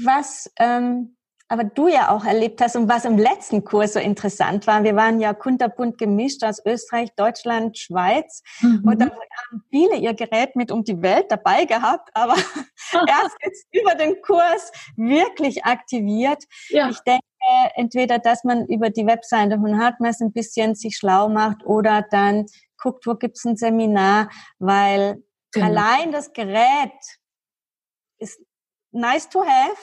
[0.05, 1.14] was ähm,
[1.49, 4.97] aber du ja auch erlebt hast und was im letzten Kurs so interessant war, wir
[4.97, 8.83] waren ja kunterbunt gemischt aus Österreich, Deutschland, Schweiz mhm.
[8.85, 12.35] und da haben viele ihr Gerät mit um die Welt dabei gehabt, aber
[12.93, 16.43] erst jetzt über den Kurs wirklich aktiviert.
[16.69, 16.89] Ja.
[16.89, 17.25] Ich denke,
[17.75, 22.47] entweder, dass man über die Webseite von Hardmess ein bisschen sich schlau macht oder dann
[22.79, 25.23] guckt, wo gibt's ein Seminar, weil
[25.53, 25.67] genau.
[25.67, 26.93] allein das Gerät
[28.19, 28.41] ist
[28.93, 29.77] nice to have,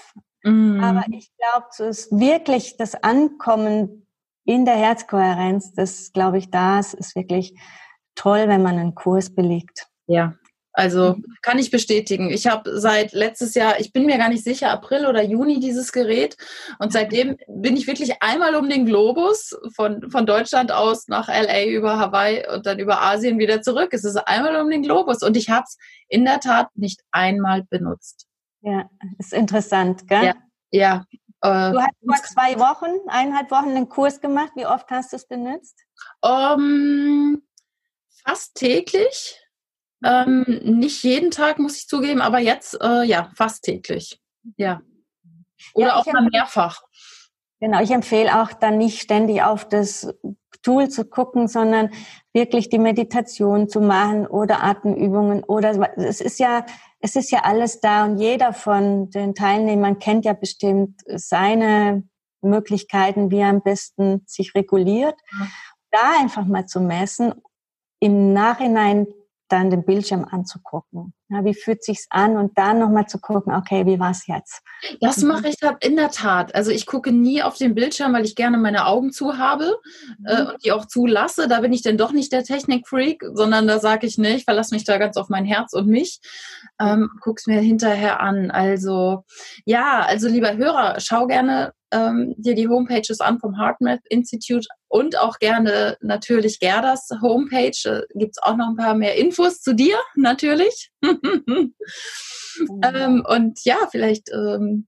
[0.43, 0.83] mhm.
[0.83, 4.07] aber ich glaube, so ist wirklich das Ankommen
[4.45, 7.53] in der Herzkohärenz, das glaube ich, das ist wirklich
[8.15, 9.87] toll, wenn man einen Kurs belegt.
[10.07, 10.35] Ja,
[10.73, 11.25] also mhm.
[11.41, 12.29] kann ich bestätigen.
[12.29, 15.91] Ich habe seit letztes Jahr, ich bin mir gar nicht sicher, April oder Juni dieses
[15.91, 16.37] Gerät.
[16.79, 21.65] Und seitdem bin ich wirklich einmal um den Globus von, von Deutschland aus nach LA
[21.65, 23.89] über Hawaii und dann über Asien wieder zurück.
[23.91, 25.77] Es ist einmal um den Globus und ich habe es
[26.07, 28.27] in der Tat nicht einmal benutzt.
[28.61, 30.25] Ja, ist interessant, gell?
[30.25, 30.35] Ja.
[30.71, 31.05] ja.
[31.41, 34.51] Äh, du hast vor zwei Wochen, eineinhalb Wochen einen Kurs gemacht.
[34.55, 35.79] Wie oft hast du es benutzt?
[36.21, 37.41] Um,
[38.23, 39.39] fast täglich.
[40.03, 44.19] Ähm, nicht jeden Tag, muss ich zugeben, aber jetzt äh, ja, fast täglich.
[44.57, 44.81] Ja.
[45.73, 46.81] Oder ja, auch mal mehrfach.
[47.59, 50.11] Genau, ich empfehle auch dann nicht ständig auf das
[50.63, 51.91] Tool zu gucken, sondern
[52.33, 56.65] wirklich die Meditation zu machen oder Atemübungen oder es ist ja,
[57.01, 62.03] es ist ja alles da und jeder von den Teilnehmern kennt ja bestimmt seine
[62.41, 65.15] Möglichkeiten, wie er am besten sich reguliert.
[65.91, 67.33] Da einfach mal zu messen,
[67.99, 69.07] im Nachhinein
[69.51, 71.13] dann den Bildschirm anzugucken.
[71.29, 74.61] Ja, wie fühlt sich's an und dann nochmal zu gucken, okay, wie war's jetzt?
[74.99, 75.29] Das mhm.
[75.29, 76.53] mache ich in der Tat.
[76.55, 79.79] Also ich gucke nie auf den Bildschirm, weil ich gerne meine Augen zu habe
[80.25, 80.49] äh, mhm.
[80.49, 81.47] und die auch zulasse.
[81.47, 84.83] Da bin ich dann doch nicht der Technikfreak, sondern da sage ich nicht, verlasse mich
[84.83, 86.19] da ganz auf mein Herz und mich.
[86.79, 88.51] Ähm, guck's mir hinterher an.
[88.51, 89.23] Also
[89.65, 95.17] ja, also lieber Hörer, schau gerne ähm, dir die Homepages an vom HeartMath Institute und
[95.17, 97.71] auch gerne natürlich Gerdas Homepage.
[97.85, 100.91] Äh, Gibt es auch noch ein paar mehr Infos zu dir, natürlich.
[101.03, 101.73] ähm,
[103.27, 104.87] und ja, vielleicht ähm,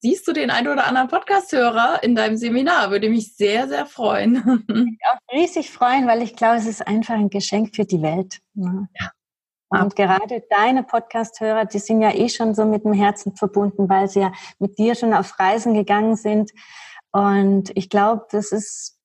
[0.00, 2.90] siehst du den einen oder anderen Podcast-Hörer in deinem Seminar.
[2.90, 4.66] Würde mich sehr, sehr freuen.
[5.08, 8.40] auch riesig freuen, weil ich glaube, es ist einfach ein Geschenk für die Welt.
[8.54, 8.86] Ne?
[9.00, 9.10] Ja.
[9.82, 14.08] Und gerade deine Podcast-Hörer, die sind ja eh schon so mit dem Herzen verbunden, weil
[14.08, 16.52] sie ja mit dir schon auf Reisen gegangen sind.
[17.12, 18.98] Und ich glaube, das ist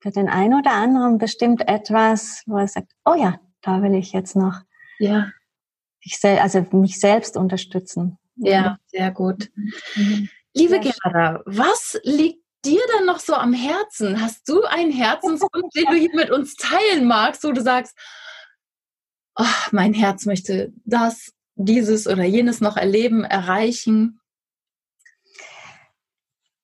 [0.00, 4.12] für den einen oder anderen bestimmt etwas, wo er sagt, oh ja, da will ich
[4.12, 4.62] jetzt noch
[4.98, 5.30] ja.
[6.00, 8.18] ich sel also mich selbst unterstützen.
[8.36, 9.50] Ja, sehr gut.
[9.94, 10.28] Mhm.
[10.54, 14.20] Liebe Gerda, was liegt dir dann noch so am Herzen?
[14.20, 17.96] Hast du einen Herzenswunsch, den du hier mit uns teilen magst, wo du sagst,
[19.38, 24.20] oh, mein Herz möchte das, dieses oder jenes noch erleben, erreichen?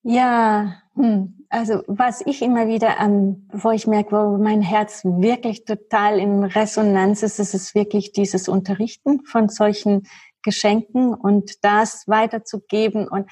[0.03, 1.47] Ja, hm.
[1.49, 6.45] also was ich immer wieder, ähm, wo ich merke, wo mein Herz wirklich total in
[6.45, 10.07] Resonanz ist, ist es wirklich dieses Unterrichten von solchen
[10.43, 13.31] Geschenken und das weiterzugeben und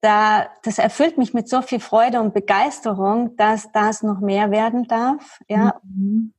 [0.00, 4.88] da, das erfüllt mich mit so viel Freude und Begeisterung, dass das noch mehr werden
[4.88, 5.80] darf, ja.
[5.84, 6.34] Mhm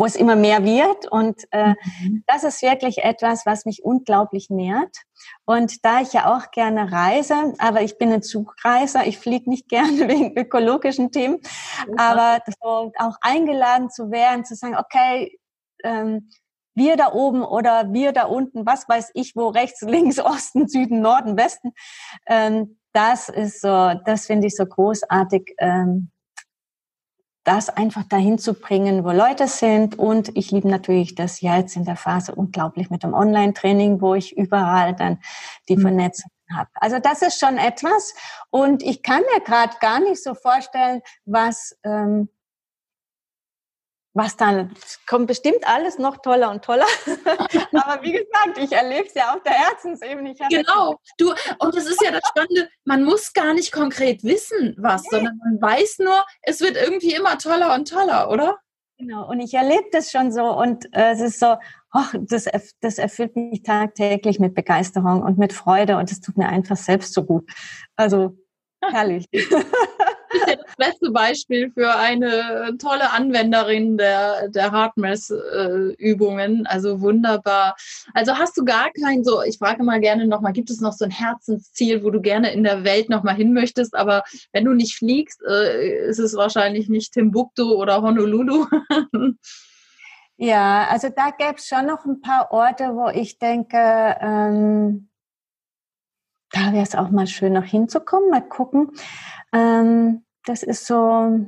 [0.00, 1.06] wo es immer mehr wird.
[1.12, 2.24] Und äh, mhm.
[2.26, 4.96] das ist wirklich etwas, was mich unglaublich nährt.
[5.44, 9.68] Und da ich ja auch gerne reise, aber ich bin ein Zugreiser, ich fliege nicht
[9.68, 11.40] gerne wegen ökologischen Themen,
[11.86, 11.98] mhm.
[11.98, 15.38] aber so auch eingeladen zu werden, zu sagen, okay,
[15.84, 16.30] ähm,
[16.74, 21.00] wir da oben oder wir da unten, was weiß ich, wo rechts, links, Osten, Süden,
[21.00, 21.72] Norden, Westen,
[22.26, 26.10] ähm, das ist so, das finde ich so großartig, ähm,
[27.44, 29.98] das einfach dahin zu bringen, wo Leute sind.
[29.98, 34.36] Und ich liebe natürlich das jetzt in der Phase unglaublich mit dem Online-Training, wo ich
[34.36, 35.18] überall dann
[35.68, 35.82] die mhm.
[35.82, 36.70] Vernetzung habe.
[36.74, 38.14] Also das ist schon etwas.
[38.50, 42.28] Und ich kann mir gerade gar nicht so vorstellen, was ähm,
[44.20, 44.74] was dann
[45.06, 46.84] kommt bestimmt alles noch toller und toller.
[47.72, 50.34] Aber wie gesagt, ich erlebe es ja auf der Herzensebene.
[50.50, 55.02] genau, du, und es ist ja das Spannende, man muss gar nicht konkret wissen, was,
[55.04, 55.08] nee.
[55.12, 58.58] sondern man weiß nur, es wird irgendwie immer toller und toller, oder?
[58.98, 61.56] Genau, und ich erlebe das schon so und äh, es ist so,
[61.94, 62.44] oh, das,
[62.82, 67.14] das erfüllt mich tagtäglich mit Begeisterung und mit Freude und es tut mir einfach selbst
[67.14, 67.50] so gut.
[67.96, 68.36] Also
[68.82, 69.24] herrlich.
[70.80, 76.66] beste Beispiel für eine tolle Anwenderin der, der Hardmess-Übungen.
[76.66, 77.76] also wunderbar.
[78.14, 81.04] Also hast du gar kein so, ich frage mal gerne nochmal, gibt es noch so
[81.04, 83.94] ein Herzensziel, wo du gerne in der Welt nochmal hin möchtest?
[83.94, 88.66] Aber wenn du nicht fliegst, äh, ist es wahrscheinlich nicht Timbuktu oder Honolulu.
[90.38, 95.10] ja, also da gäbe es schon noch ein paar Orte, wo ich denke, ähm,
[96.52, 98.90] da wäre es auch mal schön, noch hinzukommen, mal gucken.
[99.52, 101.46] Ähm, das ist so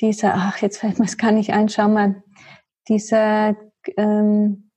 [0.00, 2.22] dieser, ach, jetzt fällt mir es gar nicht ein, schau mal,
[2.88, 3.56] dieser
[3.96, 4.70] ähm,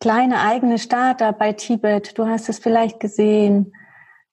[0.00, 3.72] kleine eigene Staat da bei Tibet, du hast es vielleicht gesehen,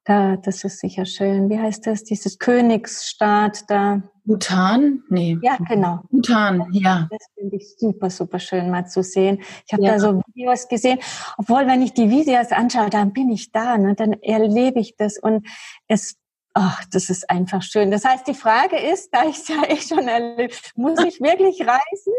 [0.10, 1.50] da, das ist sicher schön.
[1.52, 2.04] Wie heißt das?
[2.04, 4.02] Dieses Königsstaat da.
[4.24, 5.04] Bhutan?
[5.10, 5.38] Nee.
[5.43, 6.00] Ja, genau.
[6.10, 7.08] Bhutan, ja.
[7.12, 9.39] Das finde ich super, super schön mal zu sehen.
[9.68, 9.91] Ich habe ja.
[9.91, 10.97] da so Videos gesehen.
[11.38, 13.93] Obwohl, wenn ich die Videos anschaue, dann bin ich da, ne?
[13.93, 15.45] dann erlebe ich das und
[15.88, 16.18] es
[16.54, 17.91] Ach, das ist einfach schön.
[17.91, 21.62] Das heißt, die Frage ist, da ich es ja eh schon erlebt, muss ich wirklich
[21.62, 22.14] reisen?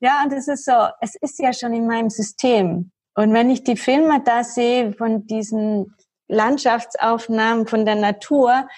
[0.00, 2.90] Ja, und es ist so, es ist ja schon in meinem System.
[3.14, 5.94] Und wenn ich die Filme da sehe von diesen
[6.28, 8.68] Landschaftsaufnahmen von der Natur,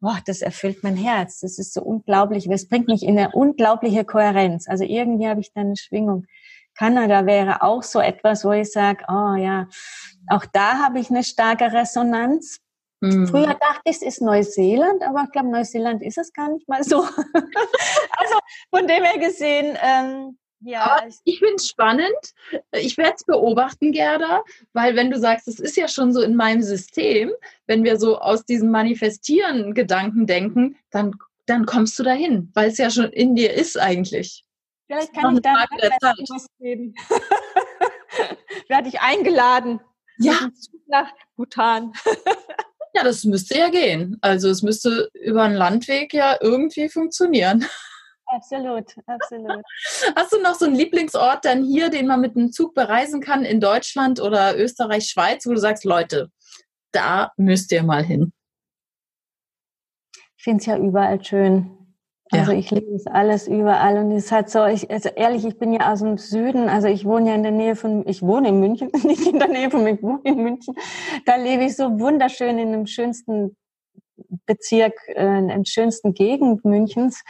[0.00, 1.40] boah, das erfüllt mein Herz.
[1.40, 2.48] Das ist so unglaublich.
[2.48, 4.68] Das bringt mich in eine unglaubliche Kohärenz.
[4.68, 6.26] Also irgendwie habe ich da eine Schwingung.
[6.74, 9.68] Kanada wäre auch so etwas, wo ich sage, oh ja,
[10.28, 12.61] auch da habe ich eine starke Resonanz.
[13.02, 13.26] Mhm.
[13.26, 16.84] Früher dachte ich, es ist Neuseeland, aber ich glaube, Neuseeland ist es gar nicht mal
[16.84, 16.98] so.
[17.02, 18.34] also
[18.70, 20.82] von dem her gesehen, ähm, ja.
[20.84, 22.34] Aber ich finde es spannend.
[22.70, 26.36] Ich werde es beobachten, Gerda, weil wenn du sagst, es ist ja schon so in
[26.36, 27.32] meinem System,
[27.66, 32.78] wenn wir so aus diesem Manifestieren Gedanken denken, dann, dann kommst du dahin, weil es
[32.78, 34.44] ja schon in dir ist eigentlich.
[34.86, 35.64] Vielleicht kann ich da
[36.28, 36.94] was geben.
[38.68, 39.80] Werde ich eingeladen.
[40.18, 40.48] Ja.
[40.86, 41.92] Nach Bhutan.
[42.94, 44.18] Ja, das müsste ja gehen.
[44.20, 47.64] Also es müsste über einen Landweg ja irgendwie funktionieren.
[48.26, 49.62] Absolut, absolut.
[50.16, 53.44] Hast du noch so einen Lieblingsort dann hier, den man mit einem Zug bereisen kann
[53.44, 56.30] in Deutschland oder Österreich, Schweiz, wo du sagst, Leute,
[56.92, 58.32] da müsst ihr mal hin?
[60.38, 61.81] Ich finde es ja überall schön.
[62.32, 62.58] Also ja.
[62.58, 65.92] ich liebe es alles überall und es halt so, ich, also ehrlich, ich bin ja
[65.92, 68.90] aus dem Süden, also ich wohne ja in der Nähe von, ich wohne in München,
[69.04, 70.74] nicht in der Nähe von, ich wohne in München.
[71.26, 73.56] Da lebe ich so wunderschön in dem schönsten
[74.46, 77.22] Bezirk, äh, in der schönsten Gegend Münchens.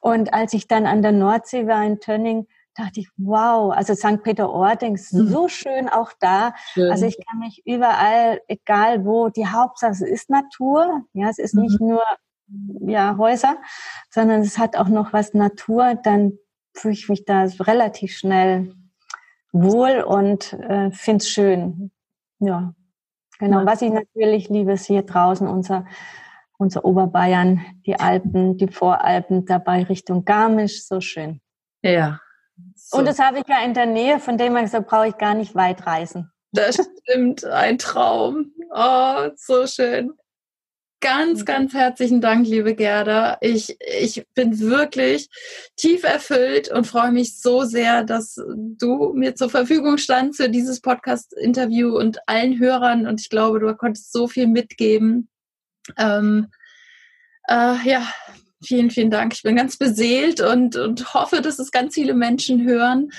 [0.00, 4.22] Und als ich dann an der Nordsee war in Tönning, dachte ich, wow, also St.
[4.22, 5.28] Peter-Ording, mhm.
[5.28, 6.54] so schön auch da.
[6.72, 6.90] Schön.
[6.90, 11.02] Also ich kann mich überall, egal wo, die Hauptsache es ist Natur.
[11.12, 11.62] Ja, es ist mhm.
[11.62, 12.02] nicht nur
[12.80, 13.56] ja, Häuser,
[14.10, 16.32] sondern es hat auch noch was Natur, dann
[16.74, 18.74] fühle ich mich da relativ schnell
[19.52, 21.90] wohl und äh, finde es schön.
[22.38, 22.74] Ja,
[23.38, 23.60] genau.
[23.60, 23.66] Ja.
[23.66, 25.84] Was ich natürlich liebe, ist hier draußen unser
[26.58, 31.40] unser Oberbayern, die Alpen, die Voralpen, dabei Richtung Garmisch, so schön.
[31.82, 32.20] Ja.
[32.74, 32.98] So.
[32.98, 35.34] Und das habe ich ja in der Nähe, von dem her so brauche ich gar
[35.34, 36.30] nicht weit reisen.
[36.52, 36.76] Das
[37.06, 38.52] stimmt, ein Traum.
[38.70, 40.12] Oh, so schön.
[41.00, 41.44] Ganz, mhm.
[41.44, 43.38] ganz herzlichen Dank, liebe Gerda.
[43.40, 45.28] Ich, ich bin wirklich
[45.76, 50.80] tief erfüllt und freue mich so sehr, dass du mir zur Verfügung standst für dieses
[50.80, 53.06] Podcast-Interview und allen Hörern.
[53.06, 55.28] Und ich glaube, du konntest so viel mitgeben.
[55.96, 56.48] Ähm,
[57.48, 58.04] äh, ja,
[58.60, 59.34] vielen, vielen Dank.
[59.34, 63.10] Ich bin ganz beseelt und, und hoffe, dass es ganz viele Menschen hören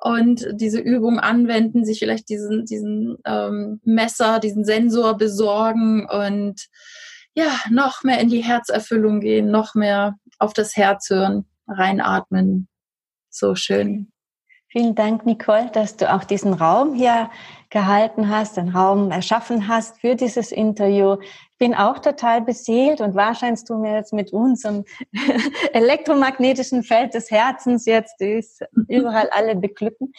[0.00, 6.68] und diese Übung anwenden, sich vielleicht diesen, diesen ähm, Messer, diesen Sensor besorgen und
[7.38, 12.68] ja, noch mehr in die Herzerfüllung gehen, noch mehr auf das Herz hören, reinatmen.
[13.30, 14.10] So schön.
[14.70, 17.30] Vielen Dank, Nicole, dass du auch diesen Raum hier
[17.70, 21.16] gehalten hast, den Raum erschaffen hast für dieses Interview.
[21.52, 24.84] Ich bin auch total beseelt und wahrscheinlich du mir jetzt mit unserem
[25.72, 30.12] elektromagnetischen Feld des Herzens jetzt ist überall alle beglücken.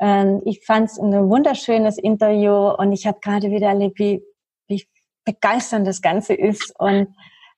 [0.00, 4.22] Ähm, ich fand es ein wunderschönes Interview und ich habe gerade wieder erlebt, wie
[5.24, 7.14] begeisternd das Ganze ist und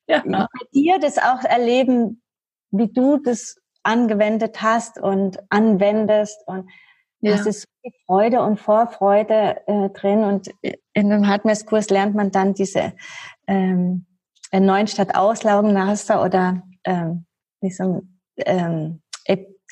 [0.06, 0.22] ja.
[0.24, 2.22] bei dir das auch erleben,
[2.70, 6.68] wie du das angewendet hast und anwendest und
[7.20, 7.34] ja.
[7.34, 12.54] es ist viel Freude und Vorfreude äh, drin und in einem Hardmess-Kurs lernt man dann
[12.54, 12.92] diese
[13.46, 14.06] ähm,
[14.52, 17.26] neuen statt Auslaugenmaster oder ähm,
[17.60, 18.02] wie so
[18.38, 19.02] ähm,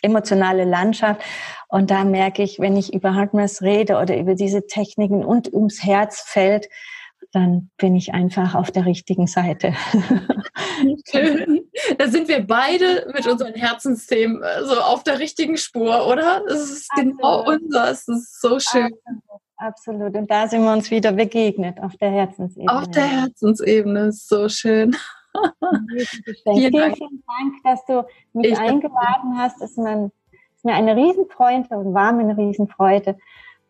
[0.03, 1.23] emotionale Landschaft.
[1.69, 5.83] Und da merke ich, wenn ich über Hardmess rede oder über diese Techniken und ums
[5.83, 6.69] Herzfeld,
[7.33, 9.75] dann bin ich einfach auf der richtigen Seite.
[11.11, 11.69] Schön.
[11.99, 16.43] Da sind wir beide mit unseren Herzensthemen äh, so auf der richtigen Spur, oder?
[16.49, 17.61] Das ist genau Absolut.
[17.61, 18.05] genau unseres.
[18.07, 18.95] Das ist so schön.
[19.57, 20.15] Absolut.
[20.15, 22.73] Und da sind wir uns wieder begegnet auf der Herzensebene.
[22.73, 24.97] Auf der Herzensebene ist so schön.
[26.45, 26.97] vielen, Dank.
[26.97, 29.61] vielen Dank, dass du mich ich eingeladen hast.
[29.61, 33.19] Es ist mir eine Riesenfreude und war mir eine Riesenfreude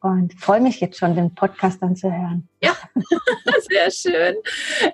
[0.00, 2.48] und freue mich jetzt schon, den Podcast anzuhören.
[2.62, 2.76] Ja,
[3.68, 4.36] sehr schön.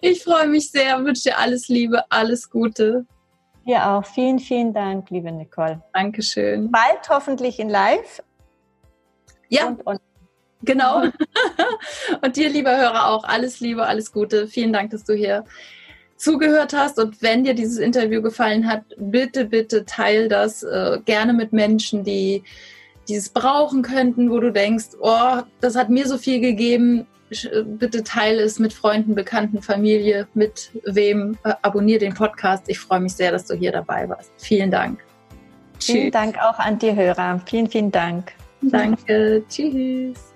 [0.00, 3.07] Ich freue mich sehr, wünsche dir alles Liebe, alles Gute.
[3.66, 4.05] Dir auch.
[4.05, 5.82] Vielen, vielen Dank, liebe Nicole.
[5.92, 6.70] Dankeschön.
[6.70, 8.22] Bald hoffentlich in Live.
[9.48, 9.68] Ja.
[9.68, 10.00] Und, und
[10.62, 11.02] genau.
[12.22, 14.48] und dir, lieber Hörer, auch alles Liebe, alles Gute.
[14.48, 15.44] Vielen Dank, dass du hier
[16.16, 21.32] zugehört hast und wenn dir dieses Interview gefallen hat, bitte, bitte teil das äh, gerne
[21.32, 22.44] mit Menschen, die
[23.09, 27.07] dieses brauchen könnten, wo du denkst, oh, das hat mir so viel gegeben,
[27.64, 31.36] bitte teile es mit Freunden, Bekannten, Familie, mit wem.
[31.44, 32.68] Äh, abonniere den Podcast.
[32.68, 34.30] Ich freue mich sehr, dass du hier dabei warst.
[34.38, 35.00] Vielen Dank.
[35.80, 36.12] Vielen Tschüss.
[36.12, 37.40] Dank auch an die Hörer.
[37.46, 38.32] Vielen, vielen Dank.
[38.62, 39.42] Danke.
[39.48, 40.34] Tschüss.